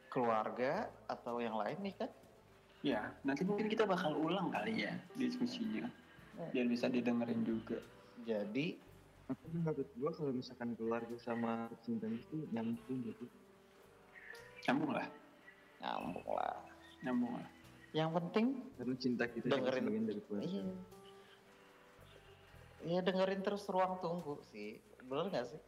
keluarga 0.08 0.88
atau 1.08 1.40
yang 1.40 1.56
lain 1.56 1.80
nih 1.80 1.96
kan? 1.96 2.10
ya 2.78 3.10
nanti 3.26 3.42
mungkin 3.42 3.66
kita 3.66 3.82
bakal 3.82 4.14
ulang 4.14 4.54
kali 4.54 4.86
ya 4.86 4.94
diskusinya 5.18 5.90
biar 6.54 6.66
bisa 6.70 6.86
didengerin 6.86 7.42
juga 7.42 7.82
Jadi 8.22 8.78
Tapi 9.28 9.44
menurut 9.50 9.88
gua 9.98 10.10
kalau 10.14 10.32
misalkan 10.32 10.72
keluarga 10.78 11.16
sama 11.20 11.66
percintaan 11.68 12.16
itu 12.16 12.46
nyambung 12.48 12.98
gitu. 13.02 13.26
nyambung 14.64 14.94
lah 14.94 15.08
nyambung 15.82 16.28
lah. 16.30 16.56
nyambung 17.02 17.32
lah 17.34 17.48
Yang 17.90 18.10
penting 18.20 18.46
Karena 18.78 18.94
cinta 18.94 19.24
kita 19.26 19.46
Dengerin. 19.50 20.06
dari 20.06 20.20
keluarga. 20.22 20.46
Iya. 20.46 20.64
Iya 22.86 23.00
dengerin 23.02 23.42
terus 23.42 23.66
ruang 23.66 23.98
tunggu 23.98 24.38
sih. 24.50 24.78
Bener 25.06 25.30
gak 25.32 25.46
sih? 25.50 25.60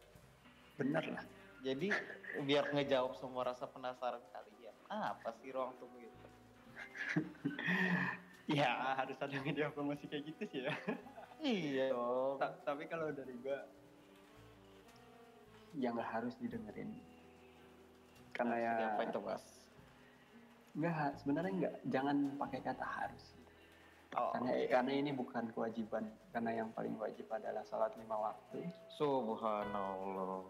bener 0.79 1.03
lah 1.13 1.25
Jadi 1.61 1.93
biar 2.47 2.73
ngejawab 2.73 3.13
semua 3.21 3.45
rasa 3.45 3.69
penasaran 3.69 4.23
kalian. 4.33 4.73
Apa 4.89 5.29
sih 5.37 5.53
ruang 5.53 5.77
tunggu 5.77 6.01
itu? 6.01 6.27
ya 8.57 8.97
harus 8.97 9.15
ada 9.21 9.37
media 9.45 9.69
promosi 9.71 10.09
kayak 10.09 10.25
gitu 10.27 10.43
sih 10.49 10.59
ya 10.65 10.73
Iya 11.41 11.85
dong. 11.93 12.37
Ta- 12.41 12.57
tapi 12.65 12.85
kalau 12.89 13.09
dari 13.13 13.33
gua 13.41 13.61
ya 15.71 15.87
nggak 15.95 16.09
harus 16.11 16.35
didengerin 16.35 16.91
karena 18.35 18.55
ya 18.59 18.73
apa 18.95 19.07
itu 19.07 19.19
mas? 19.23 19.43
nggak 20.75 21.19
sebenarnya 21.23 21.51
nggak 21.51 21.75
jangan 21.91 22.17
pakai 22.39 22.59
kata 22.63 22.83
harus 22.83 23.23
Oh, 24.11 24.35
karena 24.35 24.51
karena 24.67 24.91
ini 24.91 25.15
bukan 25.15 25.47
kewajiban 25.55 26.03
karena 26.35 26.51
yang 26.51 26.67
paling 26.75 26.99
wajib 26.99 27.31
adalah 27.31 27.63
sholat 27.63 27.95
lima 27.95 28.19
waktu 28.19 28.67
subhanallah. 28.99 30.43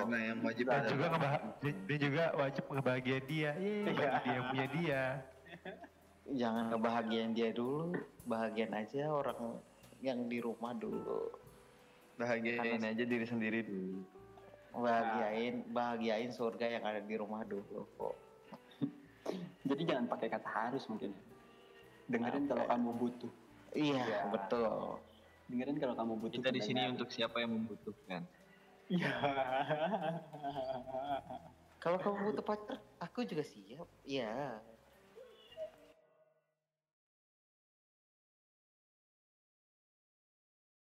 Karena 0.00 0.18
yang 0.32 0.38
wajib 0.40 0.64
Dan 0.72 0.80
Ada. 0.80 0.88
juga 0.88 1.06
ngebah 1.12 1.32
dia, 1.60 1.72
dia 1.84 1.98
juga 2.00 2.24
wajib 2.32 2.64
ngebahagiain 2.72 3.24
dia. 3.28 3.50
Yeay, 3.60 3.92
bagi 3.92 4.00
dia 4.24 4.32
yang 4.32 4.46
punya 4.48 4.66
dia. 4.72 5.02
Jangan 6.28 6.64
ngebahagiain 6.72 7.32
dia 7.36 7.50
dulu, 7.52 7.92
bahagian 8.24 8.72
aja 8.72 9.04
orang 9.12 9.60
yang 10.00 10.24
di 10.24 10.38
rumah 10.40 10.72
dulu. 10.72 11.28
bahagiain 12.16 12.80
Karena- 12.80 12.88
aja 12.88 13.04
diri 13.04 13.26
sendiri 13.28 13.68
dulu. 13.68 14.00
Bahagiain, 14.74 15.60
bahagiain 15.70 16.32
surga 16.32 16.66
yang 16.66 16.84
ada 16.88 16.98
di 16.98 17.14
rumah 17.14 17.44
dulu 17.44 17.84
kok. 17.94 18.16
jadi 19.68 19.82
jangan 19.84 20.08
pakai 20.08 20.28
kata 20.32 20.48
harus 20.48 20.88
mungkin 20.88 21.12
dengerin 22.08 22.44
kalau 22.48 22.64
kamu 22.66 22.90
butuh 22.96 23.32
Iya, 23.76 24.00
Ya. 24.00 24.20
betul. 24.32 24.96
dengerin 25.48 25.76
kalau 25.76 25.94
kamu 25.94 26.12
butuh 26.18 26.34
Kita 26.34 26.50
di 26.50 26.60
sini 26.60 26.88
untuk 26.88 27.08
siapa 27.08 27.36
yang 27.38 27.52
membutuhkan. 27.52 28.24
Iya. 28.88 29.12
Kalau 31.78 31.98
kamu 32.00 32.32
butuh 32.32 32.44
pacar, 32.44 32.78
aku 32.98 33.22
juga 33.22 33.44
siap. 33.44 33.86
Iya. 34.02 34.58